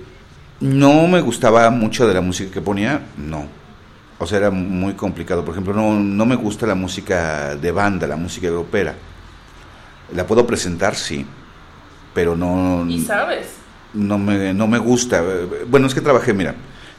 [0.61, 3.47] no me gustaba mucho de la música que ponía, no.
[4.18, 5.45] O sea, era muy complicado.
[5.45, 8.95] Por ejemplo, no, no me gusta la música de banda, la música europea.
[10.14, 11.27] La puedo presentar, sí,
[12.14, 12.87] pero no...
[12.89, 13.49] ¿Y sabes?
[13.95, 15.22] No me, no me gusta.
[15.68, 16.55] Bueno, es que trabajé, mira.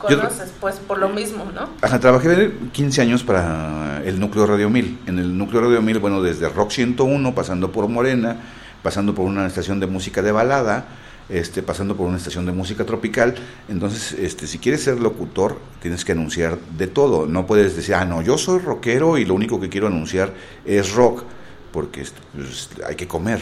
[0.09, 1.69] yo- Conoces, pues, por lo mismo, ¿no?
[1.81, 4.99] Ajá, trabajé 15 años para el Núcleo Radio 1000.
[5.07, 8.37] En el Núcleo Radio 1000, bueno, desde Rock 101, pasando por Morena,
[8.83, 10.85] pasando por una estación de música de balada,
[11.27, 13.33] este, pasando por una estación de música tropical.
[13.67, 17.25] Entonces, este, si quieres ser locutor, tienes que anunciar de todo.
[17.25, 20.33] No puedes decir, ah, no, yo soy rockero y lo único que quiero anunciar
[20.65, 21.23] es rock,
[21.71, 23.39] porque este, pues, hay que comer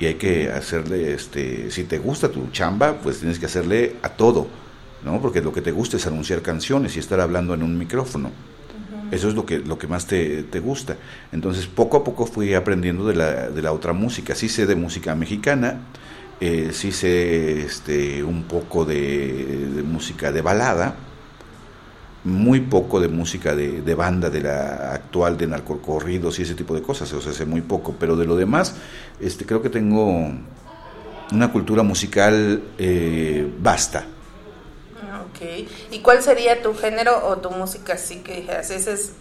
[0.00, 4.08] y hay que hacerle, este, si te gusta tu chamba, pues tienes que hacerle a
[4.08, 4.48] todo,
[5.04, 5.20] ¿no?
[5.20, 8.30] Porque lo que te gusta es anunciar canciones y estar hablando en un micrófono.
[9.10, 10.96] Eso es lo que, lo que más te, te gusta.
[11.32, 14.34] Entonces, poco a poco fui aprendiendo de la, de la otra música.
[14.34, 15.80] Sí sé de música mexicana,
[16.40, 20.94] eh, sí sé este, un poco de, de música de balada,
[22.24, 26.74] muy poco de música de, de banda, de la actual, de narcocorridos y ese tipo
[26.74, 28.74] de cosas, o sea, sé muy poco, pero de lo demás,
[29.20, 30.30] este, creo que tengo
[31.32, 34.04] una cultura musical eh, vasta.
[35.10, 35.66] Ah, Ok.
[35.92, 39.12] ¿Y cuál sería tu género o tu música así que dijeras, esa es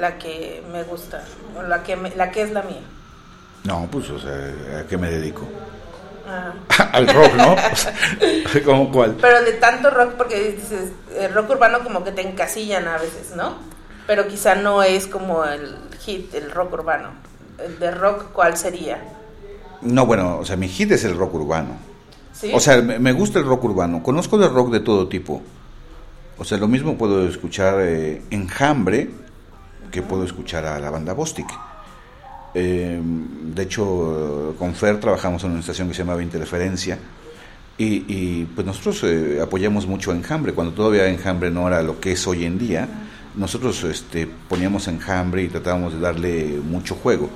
[0.00, 1.22] la que me gusta,
[1.56, 2.80] o la que, me- la que es la mía?
[3.64, 5.46] No, pues, o sea, ¿a qué me dedico?
[6.26, 6.52] Ah.
[6.92, 7.54] Al rock, ¿no?
[7.54, 7.94] O sea,
[8.64, 9.16] ¿Cómo cuál?
[9.20, 13.34] Pero de tanto rock, porque dices, el rock urbano como que te encasillan a veces,
[13.36, 13.54] ¿no?
[14.06, 17.10] Pero quizá no es como el hit, el rock urbano.
[17.58, 19.02] El de rock, ¿cuál sería?
[19.82, 21.76] No, bueno, o sea, mi hit es el rock urbano.
[22.32, 22.50] ¿Sí?
[22.54, 24.02] O sea, me, me gusta el rock urbano.
[24.02, 25.42] Conozco de rock de todo tipo.
[26.38, 29.10] O sea, lo mismo puedo escuchar eh, Enjambre
[29.92, 31.46] que puedo escuchar a la banda Bostic.
[32.54, 36.98] Eh, de hecho, con Fer trabajamos en una estación que se llamaba Interferencia.
[37.78, 42.26] Y, pues nosotros eh, apoyamos mucho Enjambre, cuando todavía Enjambre no era lo que es
[42.28, 42.88] hoy en día,
[43.34, 47.28] nosotros este, poníamos Enjambre y tratábamos de darle mucho juego.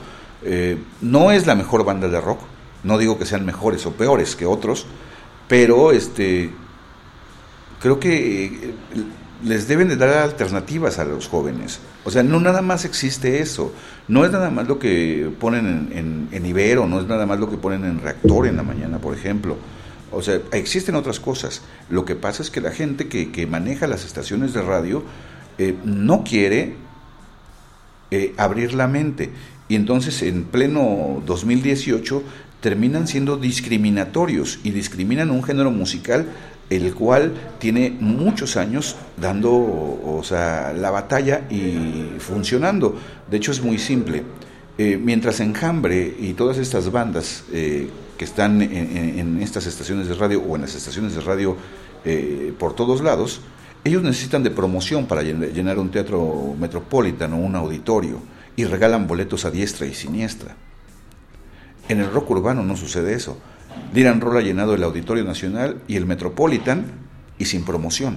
[0.44, 2.40] Eh, no es la mejor banda de rock,
[2.84, 4.86] no digo que sean mejores o peores que otros,
[5.48, 6.50] pero este
[7.80, 8.74] creo que eh,
[9.42, 11.80] les deben de dar alternativas a los jóvenes.
[12.04, 13.72] O sea, no nada más existe eso.
[14.08, 17.40] No es nada más lo que ponen en, en, en Ibero, no es nada más
[17.40, 19.56] lo que ponen en Reactor en la mañana, por ejemplo.
[20.12, 21.62] O sea, existen otras cosas.
[21.90, 25.02] Lo que pasa es que la gente que, que maneja las estaciones de radio
[25.58, 26.76] eh, no quiere
[28.10, 29.30] eh, abrir la mente.
[29.68, 32.22] Y entonces en pleno 2018
[32.60, 36.26] terminan siendo discriminatorios y discriminan un género musical
[36.70, 42.96] el cual tiene muchos años dando o sea, la batalla y funcionando.
[43.30, 44.22] De hecho es muy simple.
[44.78, 47.88] Eh, mientras Enjambre y todas estas bandas eh,
[48.18, 51.56] que están en, estas estaciones de radio o en las estaciones de radio
[52.04, 53.40] eh, por todos lados,
[53.84, 58.20] ellos necesitan de promoción para llenar un teatro metropolitano, un auditorio,
[58.56, 60.56] y regalan boletos a diestra y siniestra.
[61.88, 63.38] En el rock urbano no sucede eso.
[63.92, 66.84] Dylan Roll ha llenado el Auditorio Nacional y el Metropolitan
[67.38, 68.16] y sin promoción.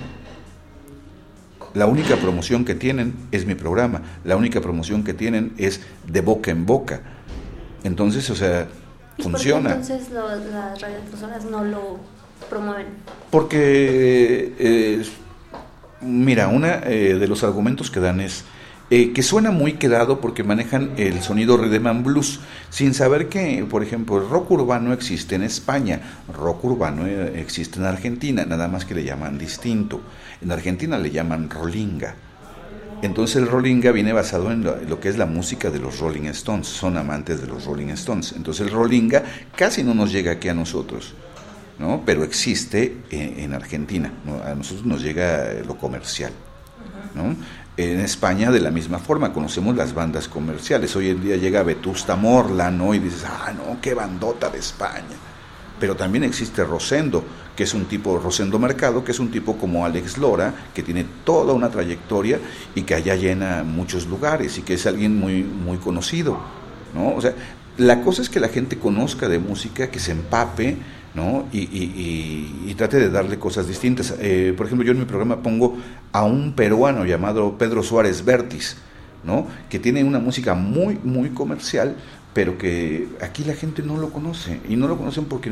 [1.74, 6.22] La única promoción que tienen es mi programa, la única promoción que tienen es de
[6.22, 7.02] boca en boca.
[7.84, 8.68] Entonces, o sea,
[9.18, 9.76] ¿Y funciona.
[9.76, 12.00] ¿Por qué entonces lo, las radiodifusoras no lo
[12.50, 12.88] promueven?
[13.30, 15.06] Porque, eh,
[16.02, 18.46] mira, una eh, de los argumentos que dan es
[18.92, 22.40] eh, que suena muy quedado porque manejan el sonido rhythm and blues,
[22.72, 26.02] sin saber que, por ejemplo, el rock urbano existe en España,
[26.34, 30.02] rock urbano eh, existe en Argentina, nada más que le llaman distinto.
[30.42, 32.16] En Argentina le llaman rolinga.
[33.04, 36.68] Entonces el rolinga viene basado en lo, que es la música de los Rolling Stones,
[36.68, 38.34] son amantes de los Rolling Stones.
[38.36, 39.24] Entonces el rolinga
[39.56, 41.14] casi no nos llega aquí a nosotros,
[41.78, 42.02] ¿no?
[42.06, 44.12] pero existe en, en Argentina,
[44.46, 46.34] a nosotros nos llega lo comercial.
[47.16, 47.36] ¿no?
[47.82, 50.94] En España de la misma forma, conocemos las bandas comerciales.
[50.98, 52.94] Hoy en día llega Vetusta Morla, ¿no?
[52.94, 55.16] Y dices, ah, no, qué bandota de España.
[55.80, 57.24] Pero también existe Rosendo,
[57.56, 61.06] que es un tipo, Rosendo Mercado, que es un tipo como Alex Lora, que tiene
[61.24, 62.38] toda una trayectoria
[62.76, 66.38] y que allá llena muchos lugares y que es alguien muy, muy conocido,
[66.94, 67.16] ¿no?
[67.16, 67.34] O sea,
[67.80, 70.78] la cosa es que la gente conozca de música, que se empape,
[71.16, 71.48] ¿no?
[71.52, 74.14] Y, trate de darle cosas distintas.
[74.20, 75.78] Eh, por ejemplo, yo en mi programa pongo
[76.12, 78.78] a un peruano llamado Pedro Suárez Vértiz,
[79.24, 79.48] ¿no?
[79.70, 81.96] Que tiene una música muy, muy comercial,
[82.34, 84.60] pero que aquí la gente no lo conoce.
[84.70, 85.52] Y no lo conocen porque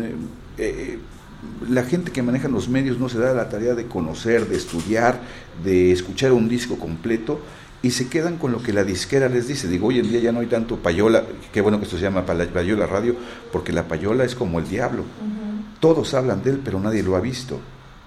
[0.58, 1.00] eh,
[1.70, 5.20] la gente que maneja los medios no se da la tarea de conocer, de estudiar,
[5.64, 7.42] de escuchar un disco completo
[7.82, 9.68] y se quedan con lo que la disquera les dice.
[9.68, 11.24] Digo, hoy en día ya no hay tanto payola,
[11.54, 13.16] qué bueno que esto se llama pa- payola radio,
[13.52, 15.04] porque la payola es como el diablo.
[15.80, 17.60] Todos hablan de él, pero nadie lo ha visto.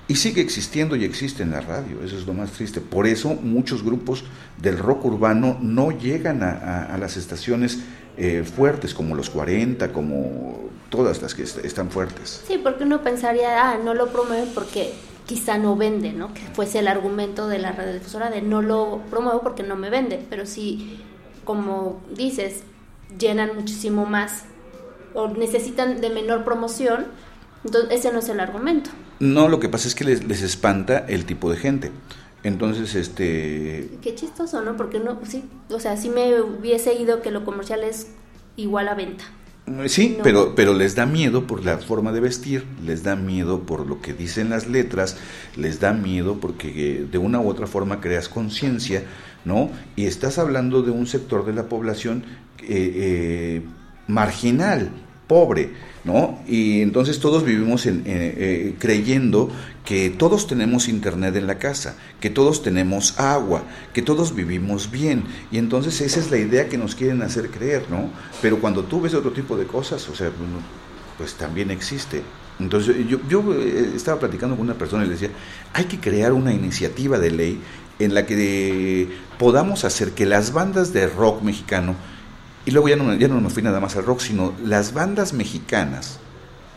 [0.08, 2.80] Y sigue existiendo y existe en la radio, eso es lo más triste.
[2.80, 4.24] Por eso muchos grupos
[4.60, 7.78] del rock urbano no llegan a, a- a las estaciones
[8.16, 12.42] eh, fuertes, como los 40, como todas las que est- están fuertes.
[12.46, 14.92] Sí, porque uno pensaría, ah, no lo promueven porque
[15.30, 16.34] quizá no vende, ¿no?
[16.34, 20.20] Que fuese el argumento de la radiodifusora de no lo promuevo porque no me vende,
[20.28, 20.98] pero si,
[21.44, 22.64] como dices,
[23.16, 24.42] llenan muchísimo más
[25.14, 27.06] o necesitan de menor promoción,
[27.64, 28.90] entonces ese no es el argumento.
[29.20, 31.92] No, lo que pasa es que les, les espanta el tipo de gente.
[32.42, 34.76] Entonces, este, Qué chistoso, ¿no?
[34.76, 38.08] Porque no, sí, o sea, sí me hubiese ido que lo comercial es
[38.56, 39.22] igual a venta.
[39.86, 40.24] Sí, No.
[40.24, 44.00] pero, pero les da miedo por la forma de vestir, les da miedo por lo
[44.00, 45.16] que dicen las letras,
[45.56, 49.04] les da miedo porque eh, de una u otra forma creas conciencia,
[49.44, 49.70] ¿no?
[49.94, 52.24] Y estás hablando de un sector de la población
[52.62, 53.62] eh, eh,
[54.08, 54.90] marginal,
[55.28, 55.70] pobre,
[56.05, 56.38] ¿no?
[56.46, 59.51] Y entonces todos vivimos en, eh, eh, creyendo
[59.84, 65.24] que todos tenemos internet en la casa, que todos tenemos agua, que todos vivimos bien.
[65.51, 68.11] Y entonces esa es la idea que nos quieren hacer creer, ¿no?
[68.40, 70.30] Pero cuando tú ves otro tipo de cosas, o sea,
[71.18, 72.22] pues también existe.
[72.59, 75.30] Entonces yo, yo eh, estaba platicando con una persona y le decía,
[75.72, 77.61] hay que crear una iniciativa de ley
[77.98, 81.94] en la que podamos hacer que las bandas de rock mexicano,
[82.70, 85.32] y luego ya no, ya no me fui nada más al rock, sino las bandas
[85.32, 86.20] mexicanas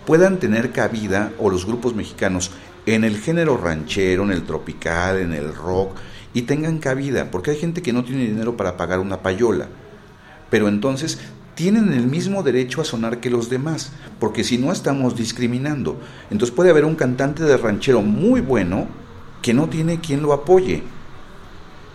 [0.07, 2.49] puedan tener cabida, o los grupos mexicanos,
[2.87, 5.91] en el género ranchero, en el tropical, en el rock,
[6.33, 9.67] y tengan cabida, porque hay gente que no tiene dinero para pagar una payola,
[10.49, 11.19] pero entonces
[11.53, 15.99] tienen el mismo derecho a sonar que los demás, porque si no estamos discriminando,
[16.31, 18.87] entonces puede haber un cantante de ranchero muy bueno
[19.43, 20.81] que no tiene quien lo apoye.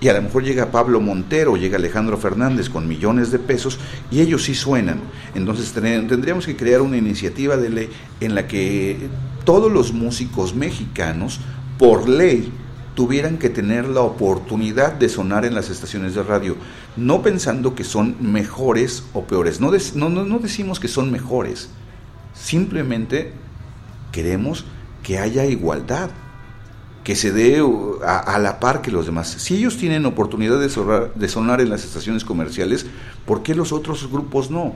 [0.00, 3.78] Y a lo mejor llega Pablo Montero, llega Alejandro Fernández con millones de pesos
[4.12, 5.00] y ellos sí suenan.
[5.34, 7.88] Entonces ten- tendríamos que crear una iniciativa de ley
[8.20, 9.08] en la que
[9.44, 11.40] todos los músicos mexicanos,
[11.78, 12.52] por ley,
[12.94, 16.56] tuvieran que tener la oportunidad de sonar en las estaciones de radio,
[16.96, 19.60] no pensando que son mejores o peores.
[19.60, 21.70] No, no, no decimos que son mejores,
[22.34, 23.32] simplemente
[24.12, 24.64] queremos
[25.02, 26.10] que haya igualdad
[27.08, 29.28] que se dé uh, a, a la par que los demás.
[29.28, 32.84] Si ellos tienen oportunidad de sonar, de sonar en las estaciones comerciales,
[33.24, 34.74] ¿por qué los otros grupos no?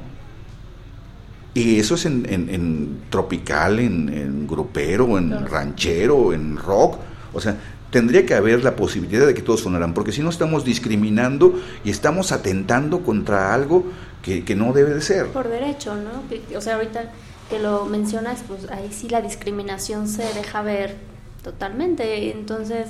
[1.52, 6.96] Y eso es en, en- en tropical, en, en grupero, en ranchero, en rock.
[7.34, 7.58] O sea,
[7.90, 11.90] tendría que haber la posibilidad de que todos sonaran, porque si no estamos discriminando y
[11.90, 13.84] estamos atentando contra algo
[14.22, 15.26] que, que no debe de ser.
[15.26, 16.22] Por derecho, ¿no?
[16.56, 17.12] O sea, ahorita
[17.50, 21.11] que lo mencionas, pues ahí sí la discriminación se deja ver
[21.43, 22.30] totalmente.
[22.32, 22.88] Entonces,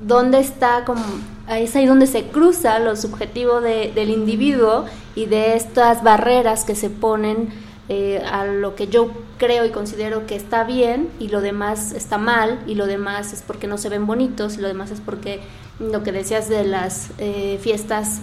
[0.00, 1.02] ¿dónde está como...
[1.48, 4.84] Es ahí donde se cruza lo subjetivo de- del individuo
[5.14, 7.48] y de estas barreras que se ponen
[7.88, 12.18] eh, a lo que yo creo y considero que está bien y lo demás está
[12.18, 15.40] mal y lo demás es porque no se ven bonitos y lo demás es porque
[15.78, 18.20] lo que decías de las eh, fiestas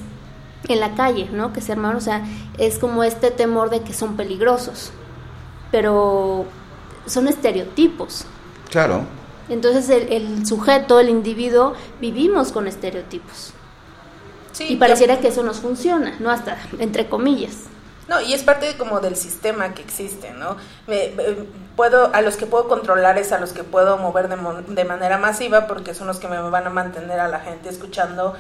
[0.68, 1.54] en la calle, ¿no?
[1.54, 2.26] Que se armaron, o sea,
[2.58, 4.92] es como este temor de que son peligrosos,
[5.72, 6.46] pero
[7.06, 8.26] son estereotipos.
[8.74, 9.04] Claro,
[9.50, 13.54] Entonces el, el sujeto, el individuo, vivimos con estereotipos.
[14.52, 16.30] Sí, y pareciera que eso nos funciona, ¿no?
[16.32, 17.54] Hasta entre comillas.
[18.08, 20.58] No, y es parte como del sistema que existe, ¿no?
[20.88, 21.24] Me- me-
[21.76, 24.38] puedo, a los que puedo controlar es a los que puedo mover de,
[24.74, 28.36] de manera masiva porque son los que me van a mantener a la gente escuchando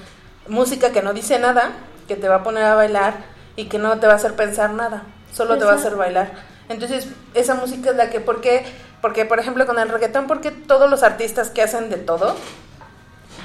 [0.48, 1.72] música que no dice nada,
[2.08, 3.24] que te va a poner a bailar
[3.56, 5.04] y que no te va a hacer pensar nada,
[5.34, 6.32] solo te va a hacer bailar.
[6.70, 8.66] Entonces, esa música es la que, ¿por qué?
[9.04, 12.38] Porque, por ejemplo, con el reggaetón, porque todos los artistas que hacen de todo,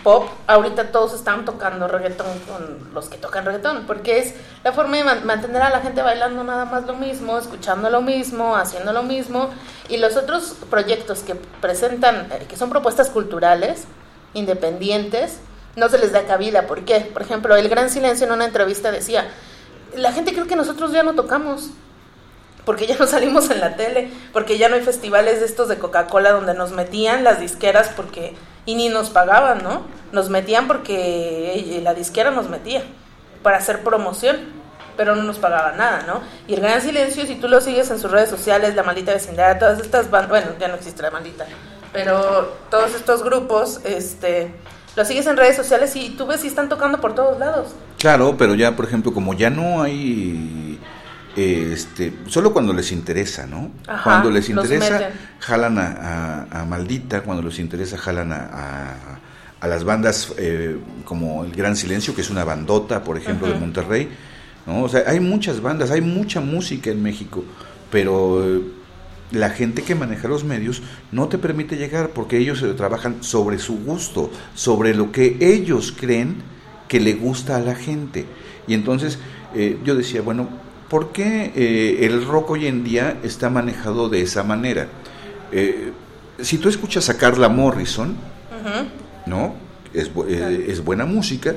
[0.04, 4.98] pop, ahorita todos están tocando reggaetón con los que tocan reggaetón, porque es la forma
[4.98, 8.92] de man- mantener a la gente bailando nada más lo mismo, escuchando lo mismo, haciendo
[8.92, 9.50] lo mismo,
[9.88, 13.82] y los otros proyectos que presentan, eh, que son propuestas culturales,
[14.34, 15.40] independientes,
[15.74, 16.68] no se les da cabida.
[16.68, 17.00] ¿Por qué?
[17.00, 19.28] Por ejemplo, El Gran Silencio en una entrevista decía,
[19.96, 21.70] la gente cree que nosotros ya no tocamos,
[22.68, 25.78] porque ya no salimos en la tele, porque ya no hay festivales de estos de
[25.78, 28.34] Coca-Cola donde nos metían las disqueras porque
[28.66, 29.84] y ni nos pagaban, ¿no?
[30.12, 32.82] Nos metían porque la disquera nos metía
[33.42, 34.36] para hacer promoción,
[34.98, 36.20] pero no nos pagaban nada, ¿no?
[36.46, 39.58] Y el Gran Silencio, si tú lo sigues en sus redes sociales, la maldita vecindad,
[39.58, 41.46] todas estas bandas, bueno, ya no existe la maldita,
[41.94, 44.52] pero todos estos grupos, este,
[44.94, 47.68] los sigues en redes sociales y tú ves si están tocando por todos lados.
[47.96, 50.67] Claro, pero ya, por ejemplo, como ya no hay
[51.38, 53.70] este, solo cuando les interesa, ¿no?
[53.86, 54.98] Ajá, cuando les interesa,
[55.40, 55.86] jalan a,
[56.50, 59.20] a- a Maldita, cuando les interesa, jalan a, a-
[59.60, 63.54] a las bandas eh, como El Gran Silencio, que es una bandota, por ejemplo, de
[63.60, 64.08] Monterrey,
[64.66, 64.82] ¿no?
[64.84, 67.44] O sea, hay muchas bandas, hay mucha música en México,
[67.90, 68.62] pero eh,
[69.32, 70.82] la gente que maneja los medios
[71.12, 75.92] no te permite llegar porque ellos eh, trabajan sobre su gusto, sobre lo que ellos
[75.98, 76.36] creen
[76.88, 78.24] que le gusta a la gente.
[78.66, 79.18] Y entonces
[79.54, 80.48] eh, yo decía, bueno,
[80.88, 84.88] ¿por qué eh, el rock hoy en día está manejado de esa manera?
[85.52, 85.92] Eh,
[86.40, 88.16] si tú escuchas a Carla Morrison,
[89.26, 89.54] ¿no?
[89.92, 91.54] Es, eh, es buena música,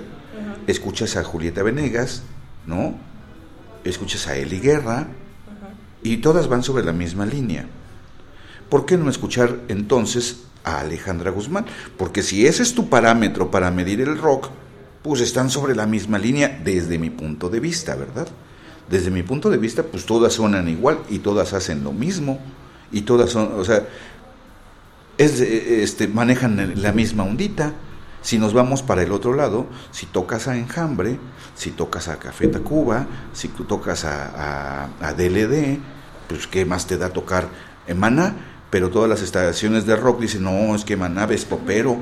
[0.68, 2.24] escuchas a Julieta Venegas,
[2.66, 2.96] ¿no?
[3.84, 5.08] Escuchas a Eli Guerra,
[6.04, 7.66] y todas van sobre la misma línea.
[8.70, 11.66] ¿Por qué no escuchar entonces a Alejandra Guzmán?
[11.98, 14.50] Porque si ese es tu parámetro para medir el rock,
[15.04, 18.28] pues están sobre la misma línea desde mi punto de vista, ¿verdad?
[18.92, 22.40] Desde mi punto de vista, pues todas suenan igual y todas hacen lo mismo
[22.92, 23.88] y todas son, o sea,
[25.18, 27.74] es, eh, este, manejan la misma ondita.
[28.22, 31.18] Si nos vamos para el otro lado, si tocas a Enjambre,
[31.56, 35.80] si tocas a Café Tacuba, si tocas a, a, a DLD,
[36.28, 37.48] pues qué más te da tocar
[37.88, 38.36] en Maná,
[38.72, 42.00] pero todas las estaciones de rock dicen, no, es que Maná es popero.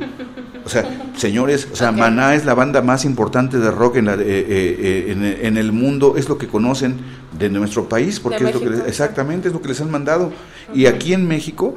[0.64, 4.14] O sea, señores, o sea, Maná es la banda más importante de rock en, la,
[4.14, 6.98] eh, eh, eh, en, en el mundo, es lo que conocen
[7.38, 10.32] de nuestro país, porque es lo que les- exactamente es lo que les han mandado.
[10.74, 11.76] Y aquí en México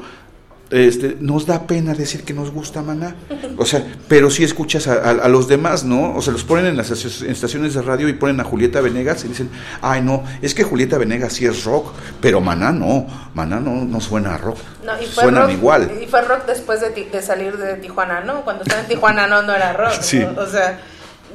[0.72, 3.14] este, nos da pena decir que nos gusta Maná.
[3.58, 6.14] O sea, pero si escuchas a, a- a los demás, ¿no?
[6.16, 9.28] O sea, los ponen en las estaciones de radio y ponen a Julieta Venegas y
[9.28, 9.50] dicen,
[9.82, 14.00] ay, no, es que Julieta Venegas sí es rock, pero Maná no, Maná no, no
[14.00, 14.58] suena a rock.
[14.84, 15.92] No, y fue Suenan rock, igual.
[16.02, 18.42] Y fue rock después de, ti- de salir de Tijuana, ¿no?
[18.42, 20.00] Cuando estaba en Tijuana no, no era rock.
[20.00, 20.18] Sí.
[20.20, 20.40] ¿no?
[20.42, 20.80] O sea,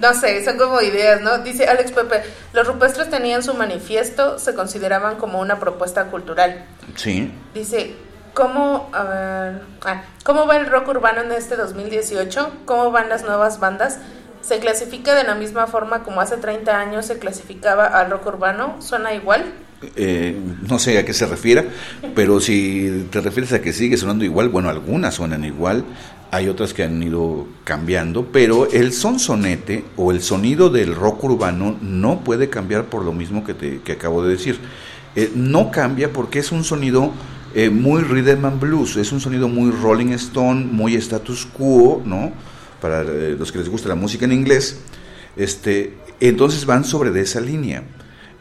[0.02, 1.40] no sé, son como ideas, ¿no?
[1.40, 2.22] Dice Alex Pepe,
[2.54, 6.66] los rupestres tenían su manifiesto, se consideraban como una propuesta cultural.
[6.96, 7.32] Sí.
[7.54, 7.94] Dice,
[8.38, 12.52] ¿cómo, ver, ah, ¿cómo va el rock urbano en este 2018?
[12.66, 13.98] ¿Cómo van las nuevas bandas?
[14.42, 18.76] ¿Se clasifica de la misma forma como hace 30 años se clasificaba al rock urbano?
[18.80, 19.44] ¿Suena igual?
[19.96, 21.66] Eh, no sé a qué se refiera,
[22.14, 25.84] pero si te refieres a que sigue sonando igual, bueno, algunas suenan igual,
[26.30, 31.76] hay otras que han ido cambiando, pero el sonsonete o el sonido del rock urbano
[31.82, 34.60] no puede cambiar por lo mismo que, te, que acabo de decir.
[35.16, 37.12] Eh, no cambia porque es un sonido
[37.56, 42.32] eh, muy rhythm and blues, es un sonido muy Rolling Stone, muy status quo, ¿no?
[42.82, 44.80] Para eh, los que les gusta la música en inglés,
[45.36, 47.84] este, entonces van sobre de esa línea.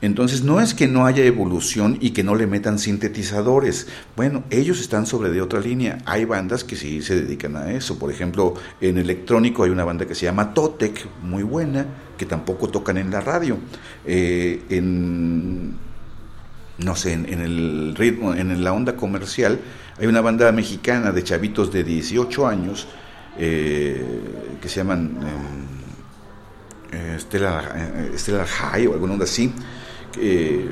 [0.03, 3.87] Entonces no es que no haya evolución y que no le metan sintetizadores.
[4.15, 5.99] Bueno, ellos están sobre de otra línea.
[6.05, 7.99] Hay bandas que sí se dedican a eso.
[7.99, 11.87] Por ejemplo, en electrónico hay una banda que se llama Totec, muy buena,
[12.19, 13.57] que tampoco tocan en la radio.
[14.05, 15.86] Eh, en
[16.79, 19.59] no sé, en, en el ritmo, en la onda comercial,
[19.99, 22.87] hay una banda mexicana de chavitos de 18 años
[23.39, 24.05] eh,
[24.61, 25.19] que se llaman
[26.93, 29.53] eh, eh, Stellar, eh, Stellar High o alguna onda así.
[30.13, 30.69] que,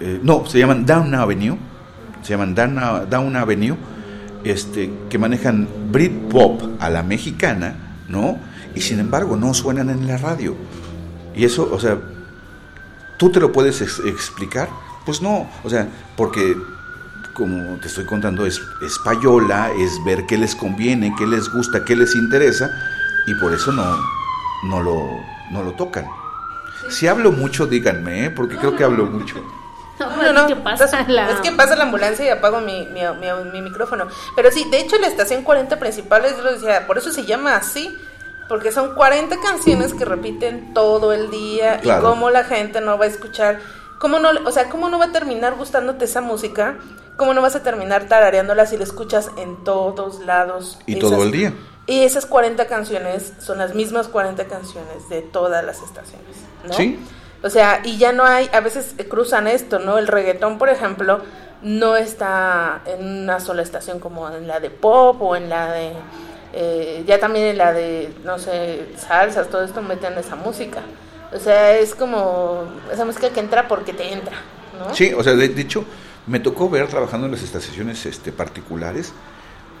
[0.00, 1.56] eh, no, se llaman Down Avenue,
[2.22, 3.76] se llaman Down, Down Avenue,
[4.44, 8.38] este, que manejan Britpop a la mexicana, ¿no?
[8.74, 10.54] Y sin embargo no suenan en la radio.
[11.34, 11.98] Y eso, o sea,
[13.18, 14.68] ¿tú te lo puedes ex- explicar?
[15.04, 15.86] Pues no, o sea,
[16.16, 16.56] porque
[17.34, 21.84] como te estoy contando, es, es payola, es ver qué les conviene, qué les gusta,
[21.84, 22.70] qué les interesa,
[23.26, 23.98] y por eso no,
[24.64, 26.06] no, lo, no lo tocan.
[26.90, 28.30] Si hablo mucho, díganme, ¿eh?
[28.30, 29.36] porque creo que hablo mucho.
[29.96, 30.48] No, no.
[30.48, 34.08] Entonces, La- Es que pasa la ambulancia y apago mi, mi, mi- mi micrófono.
[34.34, 37.54] Pero sí, de hecho la estación 40 principales, yo lo decía, por eso se llama
[37.54, 37.96] así.
[38.48, 42.00] Porque son 40 canciones que repiten todo el día Claro.
[42.00, 43.60] y cómo la gente no va a escuchar.
[44.04, 46.76] ¿Cómo no, o sea, ¿cómo no va a terminar gustándote esa música?
[47.16, 50.78] ¿Cómo no vas a terminar tarareándola si la escuchas en todos lados?
[50.84, 51.54] Y todo el día.
[51.86, 56.36] Y esas 40 canciones son las mismas 40 canciones de todas las estaciones,
[56.68, 56.74] ¿no?
[56.74, 56.98] Sí.
[57.42, 59.96] O sea, y ya no hay, a veces cruzan esto, ¿no?
[59.96, 61.22] El reggaetón, por ejemplo,
[61.62, 65.92] no está en una sola estación como en la de pop o en la de,
[66.52, 70.82] eh, ya también en la de, no sé, salsas, todo esto meten esa música.
[71.34, 74.36] O sea, es como esa música que entra porque te entra,
[74.78, 74.94] ¿no?
[74.94, 75.84] Sí, o sea, de, de hecho,
[76.26, 79.12] me tocó ver trabajando en las estaciones este, particulares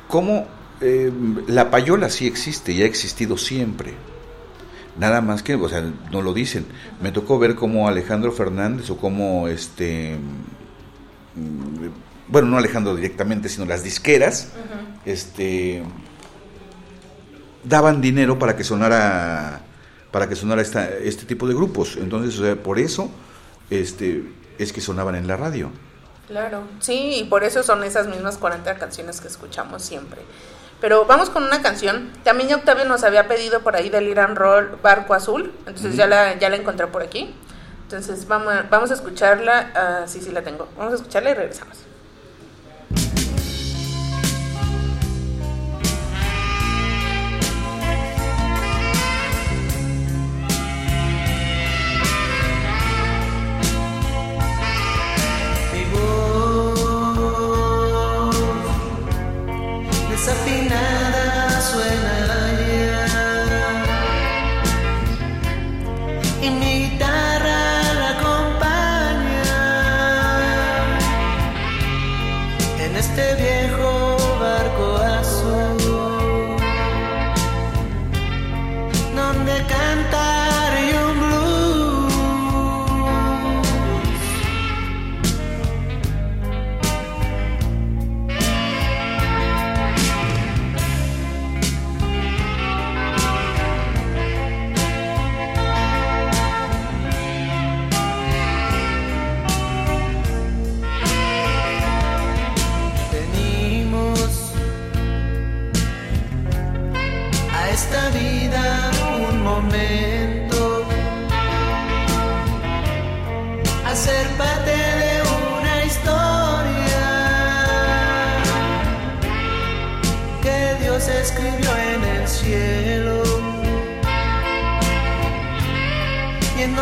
[0.08, 0.46] cómo
[0.80, 1.12] eh,
[1.48, 3.94] la payola sí existe y ha existido siempre.
[4.98, 5.82] Nada más que, o sea,
[6.12, 6.66] no lo dicen.
[7.00, 10.16] Me tocó ver cómo Alejandro Fernández o cómo este.
[11.34, 11.88] mm,
[12.28, 14.52] Bueno, no Alejandro directamente, sino las disqueras,
[15.04, 15.82] este
[17.64, 19.62] daban dinero para que sonara
[20.14, 21.96] para que sonara esta, este tipo de grupos.
[21.96, 23.10] Entonces, o sea, por eso
[23.68, 24.22] este
[24.58, 25.70] es que sonaban en la radio.
[26.28, 30.20] Claro, sí, y por eso son esas mismas 40 canciones que escuchamos siempre.
[30.80, 32.10] Pero vamos con una canción.
[32.22, 35.50] También Octavio nos había pedido por ahí del Irán Roll Barco Azul.
[35.66, 37.34] Entonces ya, la, ya la encontré por aquí.
[37.82, 39.72] Entonces vamos, a- vamos a escucharla.
[39.74, 40.68] ah, sí, sí, la tengo.
[40.78, 41.78] Vamos a escucharla y regresamos.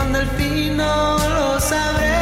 [0.03, 2.22] Donde al fin no lo sabremos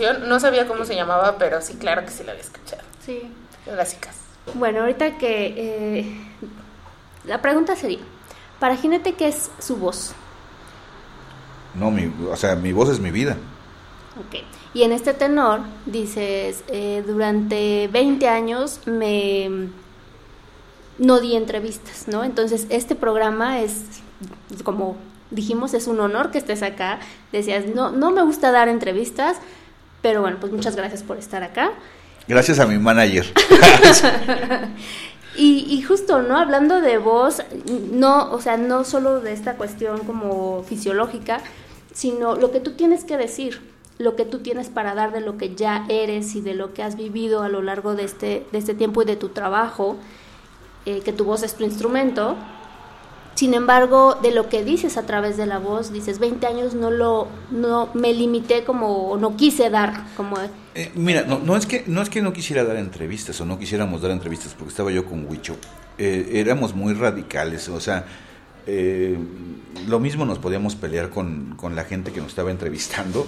[0.00, 0.28] canción.
[0.28, 2.82] No sabía cómo se llamaba, pero sí, claro que sí la había escuchado.
[3.04, 3.22] Sí.
[3.64, 4.16] Clásicas.
[4.54, 6.20] Bueno, ahorita que eh,
[7.24, 7.98] la pregunta sería,
[8.58, 10.12] para Jinete, ¿qué es su voz?
[11.74, 13.36] No, mi, o sea, mi voz es mi vida.
[14.18, 14.42] Ok.
[14.74, 19.68] Y en este tenor dices, eh, durante 20 años me
[20.98, 22.24] no di entrevistas, ¿no?
[22.24, 23.84] Entonces, este programa es,
[24.64, 24.96] como
[25.30, 27.00] dijimos, es un honor que estés acá.
[27.32, 29.38] Decías, no, no me gusta dar entrevistas,
[30.02, 31.72] pero bueno, pues muchas gracias por estar acá.
[32.28, 33.26] Gracias a mi manager.
[35.36, 36.36] Y, y justo, ¿no?
[36.36, 37.42] Hablando de voz,
[37.92, 41.40] no, o sea, no solo de esta cuestión como fisiológica,
[41.94, 43.62] sino lo que tú tienes que decir,
[43.98, 46.82] lo que tú tienes para dar de lo que ya eres y de lo que
[46.82, 49.96] has vivido a lo largo de este, de este tiempo y de tu trabajo,
[50.84, 52.36] eh, que tu voz es tu instrumento.
[53.34, 56.90] Sin embargo, de lo que dices a través de la voz, dices 20 años no
[56.90, 60.36] lo no me limité como no quise dar como
[60.74, 63.58] Eh, mira, no, no, es que, no es que no quisiera dar entrevistas o no
[63.58, 65.56] quisiéramos dar entrevistas porque estaba yo con Huicho.
[65.98, 68.04] Eh, éramos muy radicales, o sea,
[68.66, 69.16] eh,
[69.86, 73.26] lo mismo nos podíamos pelear con, con la gente que nos estaba entrevistando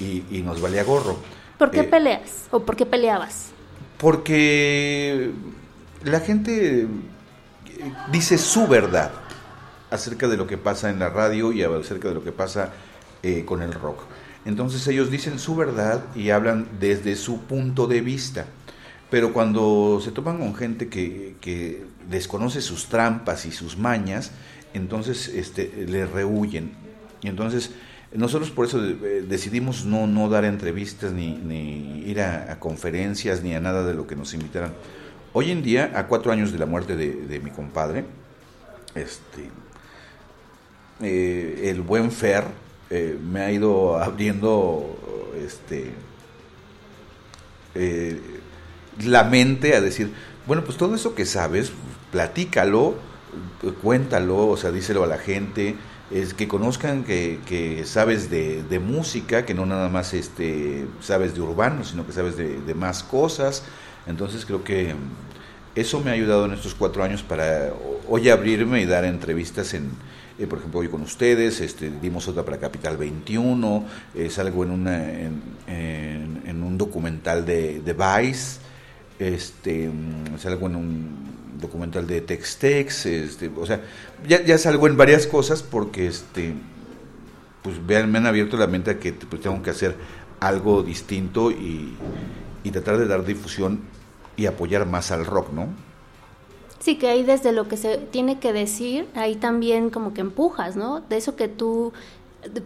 [0.00, 1.18] y, y nos valía gorro.
[1.58, 3.52] ¿Por qué Eh, peleas o por qué peleabas?
[3.98, 5.30] Porque
[6.02, 6.86] la gente
[8.12, 9.12] dice su verdad
[9.94, 12.72] acerca de lo que pasa en la radio y acerca de lo que pasa
[13.22, 14.00] eh, con el rock.
[14.44, 18.46] Entonces ellos dicen su verdad y hablan desde su punto de vista.
[19.10, 24.32] Pero cuando se topan con gente que, desconoce sus trampas y sus mañas,
[24.74, 26.72] entonces este, le rehuyen.
[27.22, 27.70] Y entonces
[28.12, 33.54] nosotros por eso eh, decidimos no, no dar entrevistas ni, ir a, a conferencias ni
[33.54, 34.72] a nada de lo que nos invitaran.
[35.32, 38.04] Hoy en día, a cuatro años de la muerte de, de mi compadre,
[38.94, 39.50] este,
[41.00, 42.44] eh, el buen Fer
[42.90, 44.96] eh, me ha ido abriendo
[45.44, 45.90] este,
[47.74, 48.20] eh,
[49.04, 50.12] la mente a decir,
[50.46, 51.72] bueno, pues todo eso que sabes,
[52.12, 52.94] platícalo,
[53.82, 55.74] cuéntalo, o sea, díselo a la gente,
[56.10, 61.82] es que conozcan que, sabes de, música, que no nada más este, sabes de urbano,
[61.82, 63.64] sino que sabes de más cosas.
[64.06, 64.94] Entonces creo que
[65.74, 67.72] eso me ha ayudado en estos cuatro años para
[68.08, 69.90] hoy abrirme y dar entrevistas en,
[70.38, 73.84] eh, por ejemplo, hoy con ustedes, este, dimos otra para Capital 21,
[74.14, 78.58] eh, salgo en, una, en, un documental de, Vice,
[79.18, 81.16] este, mm, salgo en un
[81.60, 83.80] documental de Textex, este, o sea,
[84.26, 86.54] ya, salgo en varias cosas porque este,
[87.62, 89.94] pues me han abierto la mente a que pues, tengo que hacer
[90.40, 91.96] algo distinto y,
[92.64, 93.82] y tratar de dar difusión
[94.36, 95.93] y apoyar más al rock, ¿no?
[96.84, 100.76] Sí, que ahí desde lo que se tiene que decir, ahí también como que empujas,
[100.76, 101.00] ¿no?
[101.00, 101.94] De eso que tú,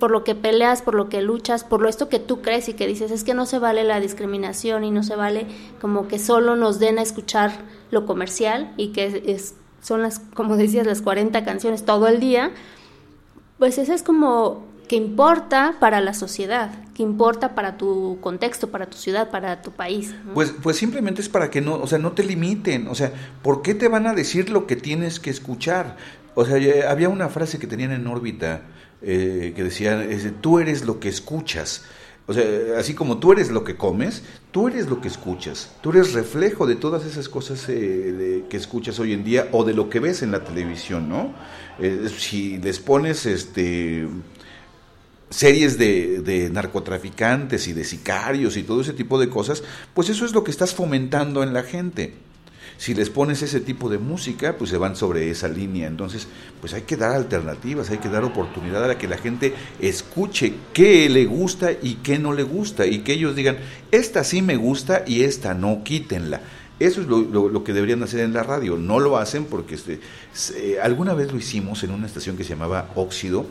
[0.00, 2.72] por lo que peleas, por lo que luchas, por lo esto que tú crees y
[2.72, 5.46] que dices, es que no se vale la discriminación y no se vale
[5.80, 7.52] como que solo nos den a escuchar
[7.92, 12.50] lo comercial y que es, son las, como decías, las 40 canciones todo el día,
[13.60, 18.86] pues eso es como que importa para la sociedad, que importa para tu contexto, para
[18.86, 20.14] tu ciudad, para tu país.
[20.34, 22.88] Pues, pues simplemente es para que no, o sea, no te limiten.
[22.88, 23.12] O sea,
[23.42, 25.96] ¿por qué te van a decir lo que tienes que escuchar?
[26.34, 28.62] O sea, ya había una frase que tenían en órbita
[29.02, 30.04] eh, que decía,
[30.40, 31.84] tú eres lo que escuchas.
[32.26, 32.44] O sea,
[32.78, 35.70] así como tú eres lo que comes, tú eres lo que escuchas.
[35.82, 39.64] Tú eres reflejo de todas esas cosas eh, de- que escuchas hoy en día o
[39.64, 41.32] de lo que ves en la televisión, ¿no?
[41.78, 44.06] Eh, si les pones este
[45.30, 49.62] series de, de narcotraficantes y de sicarios y todo ese tipo de cosas,
[49.94, 52.14] pues eso es lo que estás fomentando en la gente.
[52.76, 55.88] Si les pones ese tipo de música, pues se van sobre esa línea.
[55.88, 56.28] Entonces,
[56.60, 61.08] pues hay que dar alternativas, hay que dar oportunidad a que la gente escuche qué
[61.08, 62.86] le gusta y qué no le gusta.
[62.86, 63.58] Y que ellos digan,
[63.90, 66.40] esta sí me gusta y esta no, quítenla.
[66.78, 68.76] Eso es lo, lo- que deberían hacer en la radio.
[68.76, 69.98] No lo hacen porque este,
[70.32, 73.46] se- alguna vez lo hicimos en una estación que se llamaba Óxido,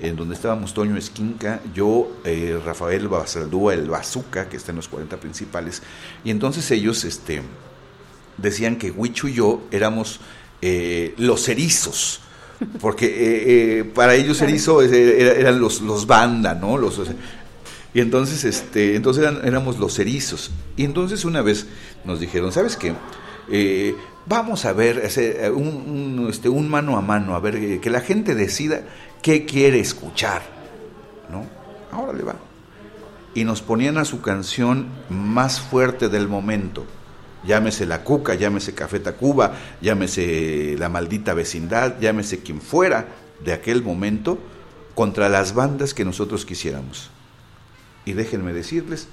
[0.00, 4.88] en donde estábamos Toño Esquinca, yo, eh, Rafael Basaldúa, el Bazooka, que está en los
[4.88, 5.82] 40 principales.
[6.24, 7.42] Y entonces ellos este,
[8.36, 10.20] decían que Huichu y yo éramos
[10.62, 12.20] eh, los erizos.
[12.80, 16.76] Porque eh, eh, para ellos erizo era- eran los, los banda, ¿no?
[16.76, 17.00] Los,
[17.94, 20.50] y entonces, este, entonces eran- éramos los erizos.
[20.76, 21.66] Y entonces una vez
[22.04, 22.94] nos dijeron, ¿sabes qué?
[24.28, 25.10] Eh, vamos a ver
[25.54, 25.66] un,
[26.20, 28.82] un, este, un mano a mano, a ver, eh, que la gente decida
[29.22, 30.42] qué quiere escuchar,
[31.30, 31.46] ¿no?
[31.90, 32.36] Ahora le va.
[33.34, 36.86] Y nos ponían a su canción más fuerte del momento.
[37.44, 43.06] Llámese La Cuca, llámese Café Tacuba, llámese La Maldita Vecindad, llámese quien fuera
[43.44, 44.38] de aquel momento,
[44.94, 47.10] contra las bandas que nosotros quisiéramos.
[48.04, 49.08] Y déjenme decirles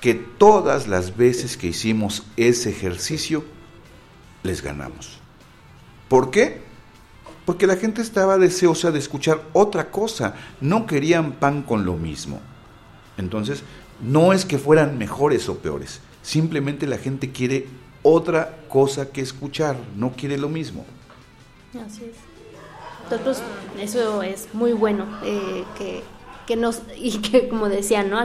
[0.00, 3.44] que todas las veces que hicimos ese ejercicio,
[4.48, 5.18] les ganamos.
[6.08, 6.62] ¿Por qué?
[7.44, 12.40] Porque la gente estaba deseosa de escuchar otra cosa, no querían pan con lo mismo.
[13.18, 13.62] Entonces,
[14.00, 17.66] no es que fueran mejores o peores, simplemente la gente quiere
[18.02, 20.84] otra cosa que escuchar, no quiere lo mismo.
[21.86, 22.16] Así es.
[23.22, 23.42] Pues,
[23.80, 26.02] eso es muy bueno, eh, que,
[26.46, 28.18] que nos, y que como decía, ¿no?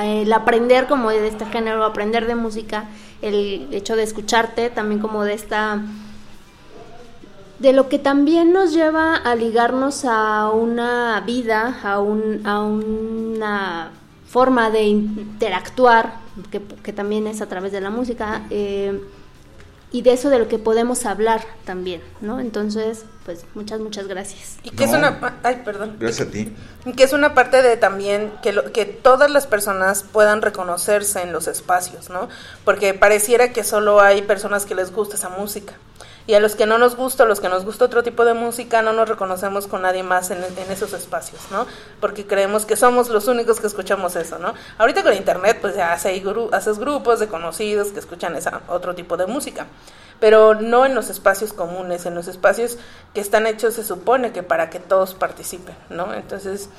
[0.00, 2.88] El aprender como de este género, aprender de música,
[3.24, 5.82] el hecho de escucharte, también como de esta,
[7.58, 13.90] de lo que también nos lleva a ligarnos a una vida, a, un, a una
[14.26, 16.16] forma de interactuar,
[16.50, 18.42] que, que también es a través de la música.
[18.50, 19.00] eh,
[19.94, 22.40] y de eso de lo que podemos hablar también, ¿no?
[22.40, 24.56] Entonces, pues muchas, muchas gracias.
[24.64, 25.38] Y que es una...
[25.44, 25.96] Ay, perdón.
[26.00, 26.52] Gracias a ti.
[26.96, 31.32] Que es una parte de también que, lo- que todas las personas puedan reconocerse en
[31.32, 32.28] los espacios, ¿no?
[32.64, 35.74] Porque pareciera que solo hay personas que les gusta esa música.
[36.26, 38.32] Y a los que no nos gusta, a los que nos gusta otro tipo de
[38.32, 41.66] música, no nos reconocemos con nadie más en, esos espacios, ¿no?
[42.00, 44.54] Porque creemos que somos los únicos que escuchamos eso, ¿no?
[44.78, 49.26] Ahorita con internet, pues ya haces grupos de conocidos que escuchan esa otro tipo de
[49.26, 49.66] música.
[50.18, 52.78] Pero no en los espacios comunes, en los espacios
[53.12, 56.14] que están hechos, se supone que para que todos participen, ¿no?
[56.14, 56.70] Entonces,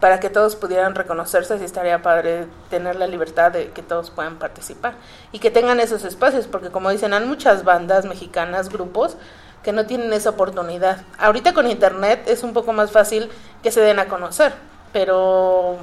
[0.00, 4.36] para que todos pudieran reconocerse, sí estaría padre tener la libertad de que todos puedan
[4.36, 4.94] participar
[5.32, 9.16] y que tengan esos espacios, porque como dicen, hay muchas bandas mexicanas, grupos,
[9.62, 11.02] que no tienen esa oportunidad.
[11.18, 13.30] Ahorita con internet es un poco más fácil
[13.62, 14.52] que se den a conocer,
[14.92, 15.78] pero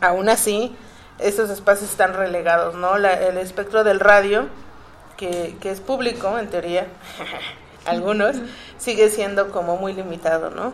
[0.00, 0.76] aún así
[1.18, 2.98] esos espacios están relegados, ¿no?
[2.98, 4.46] La- el espectro del radio,
[5.16, 6.86] que, que es público en teoría,
[7.86, 8.36] algunos,
[8.78, 10.72] sigue siendo como muy limitado, ¿no?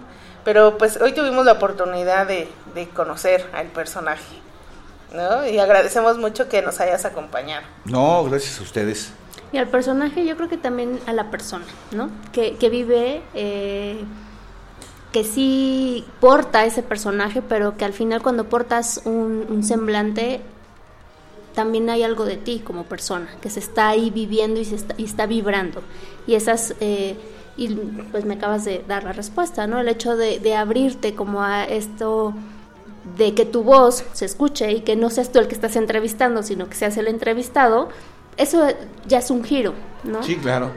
[0.49, 4.35] Pero pues hoy tuvimos la oportunidad de, de conocer al personaje,
[5.12, 5.47] ¿no?
[5.47, 7.66] Y agradecemos mucho que nos hayas acompañado.
[7.85, 9.12] No, gracias a ustedes.
[9.53, 12.09] Y al personaje, yo creo que también a la persona, ¿no?
[12.33, 14.03] Que, que vive, eh,
[15.12, 20.41] que sí porta ese personaje, pero que al final cuando portas un, un semblante,
[21.55, 24.95] también hay algo de ti como persona, que se está ahí viviendo y, se está,
[24.97, 25.83] y está vibrando.
[26.27, 27.19] Y esas, eh,
[27.59, 27.68] y
[28.12, 29.80] pues me acabas de dar la respuesta, ¿no?
[29.80, 32.32] El hecho de, de abrirte como a esto
[33.16, 36.43] de que tu voz se escuche y que no seas tú el que estás entrevistando,
[36.43, 37.89] sino que seas el entrevistado,
[38.36, 38.66] eso
[39.06, 39.74] ya es un giro,
[40.05, 40.22] ¿no?
[40.22, 40.70] Sí, claro.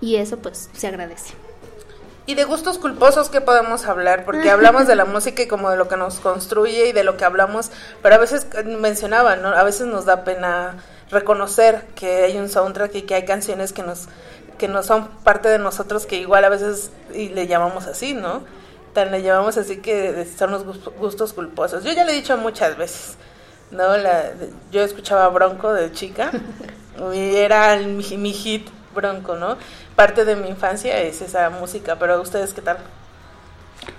[0.00, 1.34] Y eso pues se agradece.
[2.26, 4.24] Y de gustos culposos, ¿qué podemos hablar?
[4.24, 7.16] Porque hablamos de la música y como de lo que nos construye y de lo
[7.16, 7.70] que hablamos,
[8.02, 9.48] pero a veces mencionaba, ¿no?
[9.48, 10.76] A veces nos da pena
[11.10, 14.08] reconocer que hay un soundtrack y que hay canciones que nos
[14.58, 18.42] que no son parte de nosotros, que igual a veces y le llamamos así, ¿no?
[18.94, 21.84] Tan le llamamos así que son los gus- gustos culposos.
[21.84, 23.16] Yo ya le he dicho muchas veces,
[23.70, 23.96] ¿no?
[23.96, 24.32] La,
[24.72, 26.30] yo escuchaba Bronco de chica
[27.14, 29.56] y era el- mi, mi hit Bronco, ¿no?
[29.94, 32.78] Parte de mi infancia es esa música, pero ustedes qué tal?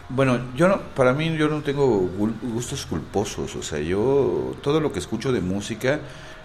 [0.10, 4.80] Bueno, yo no, para mí yo no tengo gul- gustos culposos, o sea, yo todo
[4.80, 6.00] lo que escucho de música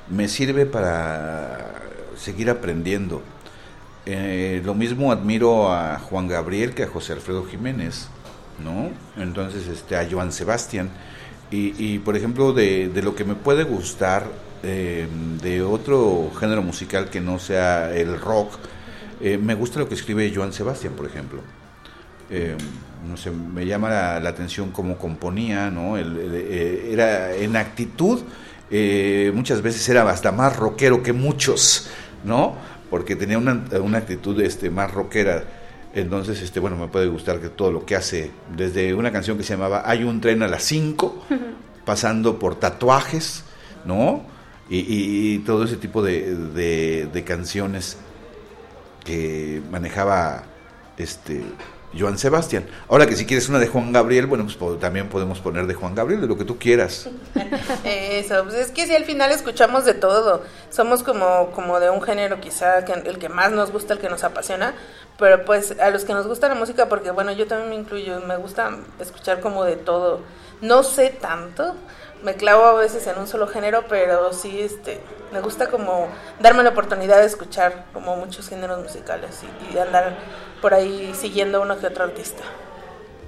[0.08, 1.74] me sirve para
[2.16, 3.22] seguir aprendiendo.
[4.04, 8.08] Eh, lo mismo admiro a Juan Gabriel que a José Alfredo Jiménez,
[8.62, 8.90] ¿no?
[9.22, 10.90] Entonces, este, a Joan Sebastián.
[11.50, 14.26] Y, y, por ejemplo, de, lo que me puede gustar
[14.62, 15.06] eh,
[15.42, 18.54] de otro género musical que no sea el rock,
[19.20, 21.40] eh, me gusta lo que escribe Joan Sebastián, por ejemplo.
[23.06, 25.98] No sé, me llama la, atención cómo componía, ¿no?
[25.98, 26.16] El-
[26.90, 28.22] era en actitud,
[29.34, 31.90] muchas veces era hasta más rockero que muchos,
[32.24, 32.56] ¿no?
[32.92, 35.44] Porque tenía una, una actitud este, más rockera.
[35.94, 39.42] Entonces, este, bueno, me puede gustar que todo lo que hace, desde una canción que
[39.44, 41.24] se llamaba Hay un tren a las 5,
[41.86, 43.44] pasando por tatuajes,
[43.86, 44.22] ¿no?
[44.68, 47.96] Y, y- y todo ese tipo de, de- de canciones
[49.04, 50.44] que manejaba
[50.98, 51.42] este
[51.98, 52.66] Joan Sebastián.
[52.88, 55.94] Ahora que si quieres una de Juan Gabriel, bueno, pues también podemos poner de Juan
[55.94, 57.08] Gabriel, de lo que tú quieras.
[57.84, 62.02] Eso, pues es que si al final escuchamos de todo, somos como, como de un
[62.02, 64.74] género quizá que, el que más nos gusta, el que nos apasiona,
[65.18, 68.20] pero pues a los que nos gusta la música, porque bueno, yo también me incluyo,
[68.20, 70.20] me gusta escuchar como de todo,
[70.60, 71.74] no sé tanto,
[72.22, 75.00] me clavo a veces en un solo género, pero sí, este,
[75.32, 76.08] me gusta como
[76.40, 80.16] darme la oportunidad de escuchar como muchos géneros musicales y, y andar
[80.60, 82.42] por ahí siguiendo uno que otro artista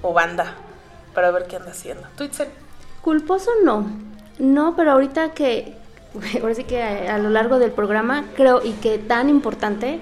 [0.02, 0.54] o banda
[1.14, 2.06] para ver qué anda haciendo.
[2.16, 2.48] ¿Tú, Itzel?
[3.00, 3.86] Culposo no.
[4.38, 5.74] No, pero ahorita que,
[6.42, 10.00] ahora sí que a, lo largo del programa, creo, y que tan importante,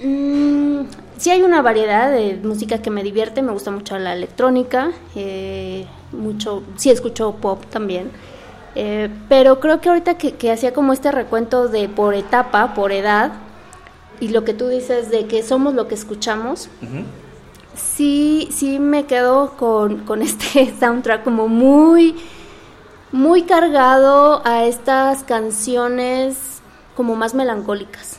[0.00, 0.82] mm,
[1.18, 5.86] sí hay una variedad de música que me divierte, me gusta mucho la electrónica, eh,
[6.14, 8.10] mucho, sí escucho pop también,
[8.74, 12.92] eh, pero creo que ahorita que, que hacía como este recuento de por etapa, por
[12.92, 13.32] edad,
[14.20, 16.68] y lo que tú dices de que somos lo que escuchamos,
[17.74, 22.16] sí, sí me quedo con, con este soundtrack como muy,
[23.12, 26.60] muy cargado a estas canciones
[26.96, 28.16] como más melancólicas.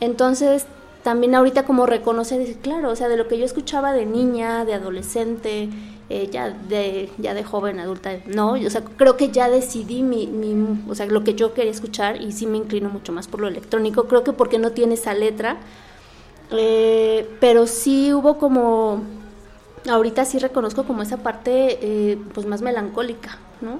[0.00, 0.66] Entonces,
[1.02, 4.64] también ahorita como reconoce, dice, claro, o sea, de lo que yo escuchaba de niña,
[4.64, 5.68] de adolescente,
[6.14, 10.78] eh, ya de ya de joven, adulta, no, o creo que ya decidí mi, mi,
[10.86, 13.48] o sea, lo que yo quería escuchar y sí me inclino mucho más por lo
[13.48, 15.56] electrónico, creo que porque no tiene esa letra,
[16.50, 19.00] eh, pero sí hubo como,
[19.88, 23.78] ahorita sí reconozco como esa parte eh, pues más melancólica, ¿no?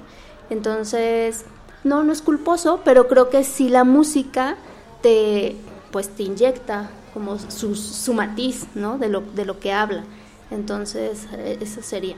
[0.48, 1.44] Entonces,
[1.84, 4.56] no, no es culposo, pero creo que sí la música
[5.02, 5.56] te,
[5.90, 8.96] pues inyecta como su, su matiz, ¿no?
[8.96, 10.04] De lo, de lo que habla.
[10.52, 12.16] Entonces, eh, eso sería.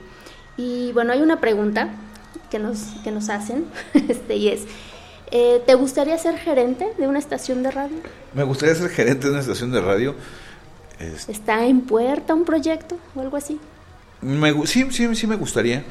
[0.56, 1.90] Y bueno, hay una pregunta
[2.51, 3.65] que nos, que nos hacen,
[4.09, 4.62] este, y es,
[5.31, 7.97] eh, ¿te gustaría ser gerente de una estación de radio?
[8.35, 10.15] Me gustaría ser gerente de una estación de radio.
[10.98, 13.59] Este, ¿Está en puerta un proyecto o algo así?
[14.20, 15.85] me sí, sí, sí me gustaría.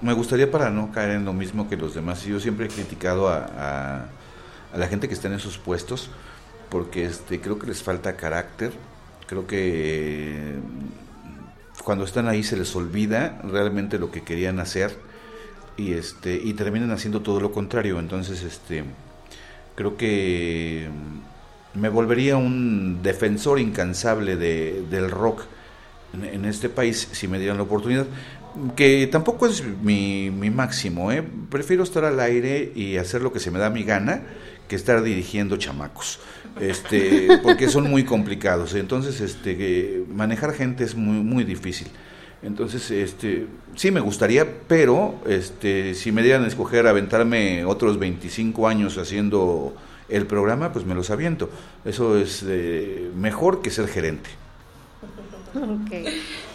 [0.00, 2.22] Me gustaría para no caer en lo mismo que los demás.
[2.24, 4.06] Yo siempre he criticado a, a-
[4.72, 6.10] a la gente que está en esos puestos
[6.70, 8.72] porque este creo que les falta carácter.
[9.26, 10.54] Creo que
[11.84, 14.96] cuando están ahí se les olvida realmente lo que querían hacer
[15.76, 17.98] y este y terminan haciendo todo lo contrario.
[17.98, 18.84] Entonces, este
[19.74, 20.88] creo que
[21.74, 25.44] me volvería un defensor incansable de, del rock
[26.12, 28.06] en, en este país si me dieran la oportunidad.
[28.74, 31.22] Que tampoco es mi, mi máximo, ¿eh?
[31.50, 34.22] prefiero estar al aire y hacer lo que se me da mi gana
[34.70, 36.20] que estar dirigiendo chamacos,
[36.60, 38.74] este, porque son muy complicados.
[38.74, 41.88] Entonces, este, manejar gente es muy, muy difícil.
[42.42, 43.46] Entonces, este,
[43.76, 49.74] sí me gustaría, pero este, si me dieran a escoger aventarme otros 25 años haciendo
[50.08, 51.50] el programa, pues me los aviento.
[51.84, 54.30] Eso es eh, mejor que ser gerente.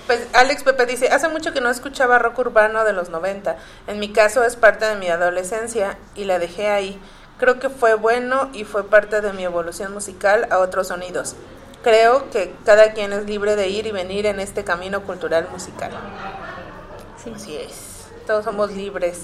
[0.07, 3.57] Pues Alex Pepe dice, hace mucho que no escuchaba rock urbano de los 90.
[3.87, 6.99] En mi caso es parte de mi adolescencia y la dejé ahí.
[7.37, 11.35] Creo que fue bueno y fue parte de mi evolución musical a otros sonidos.
[11.83, 15.91] Creo que cada quien es libre de ir y venir en este camino cultural musical.
[17.35, 19.23] Así es, todos somos libres.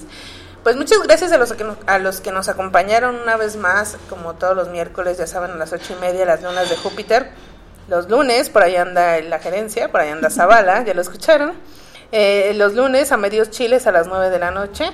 [0.62, 3.96] Pues muchas gracias a los que nos, a los que nos acompañaron una vez más,
[4.08, 7.30] como todos los miércoles, ya saben, a las ocho y media, las lunas de Júpiter.
[7.88, 11.54] Los lunes, por ahí anda la gerencia, por ahí anda Zavala, ya lo escucharon.
[12.12, 14.84] Eh, los lunes a medios chiles a las nueve de la noche.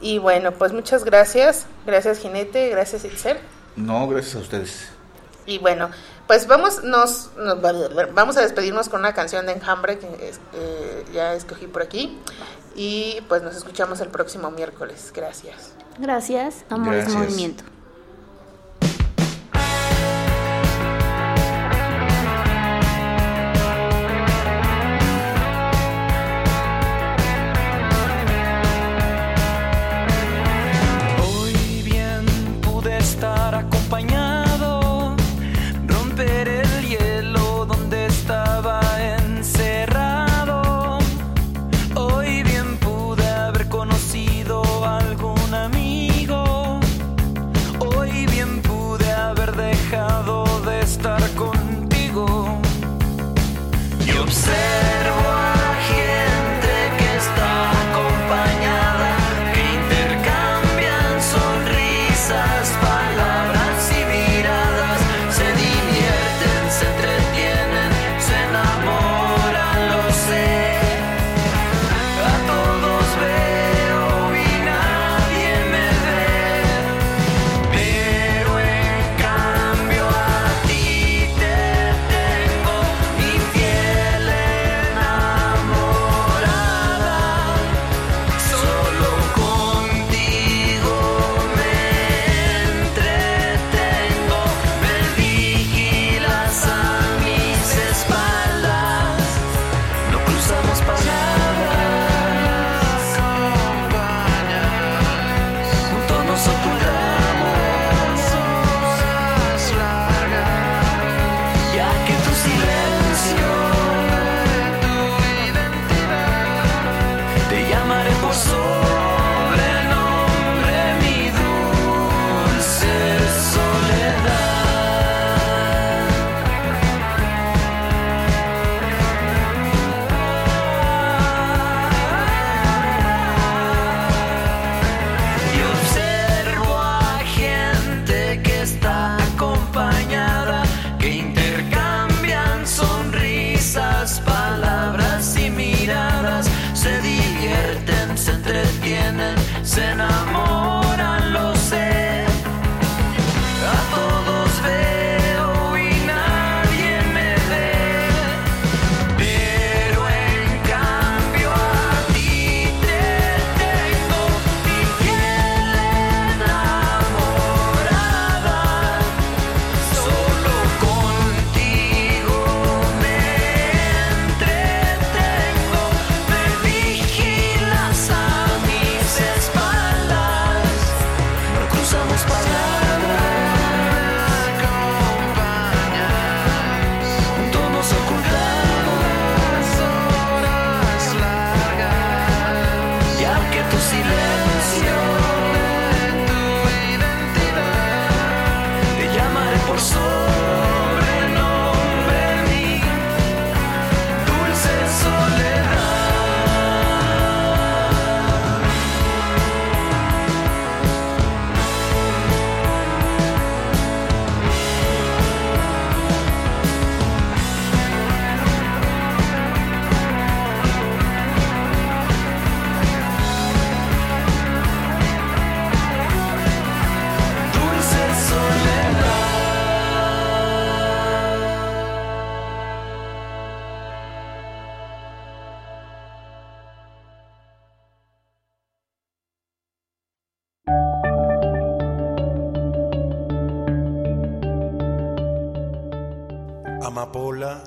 [0.00, 1.66] Y bueno, pues muchas gracias.
[1.86, 2.68] Gracias, Jinete.
[2.70, 3.38] Gracias, Itzel.
[3.76, 4.88] No, gracias a ustedes.
[5.46, 5.90] Y bueno,
[6.26, 7.60] pues vamos, nos, nos-
[8.14, 12.18] vamos a despedirnos con una canción de Enjambre que es- eh, ya escogí por aquí.
[12.74, 15.12] Y pues nos escuchamos el próximo miércoles.
[15.14, 15.72] Gracias.
[15.98, 17.22] Gracias, Amor es Gracias.
[17.22, 17.64] Movimiento.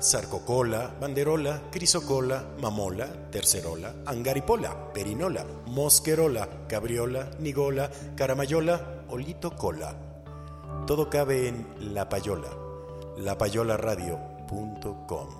[0.02, 9.94] Sarcocola, Banderola, Crisocola, Mamola, Tercerola, Angaripola, Perinola, Mosquerola, Cabriola, Nigola, Caramayola, Olito Cola.
[10.86, 12.48] Todo cabe en La Payola,
[13.18, 15.39] lapayolaradio.com.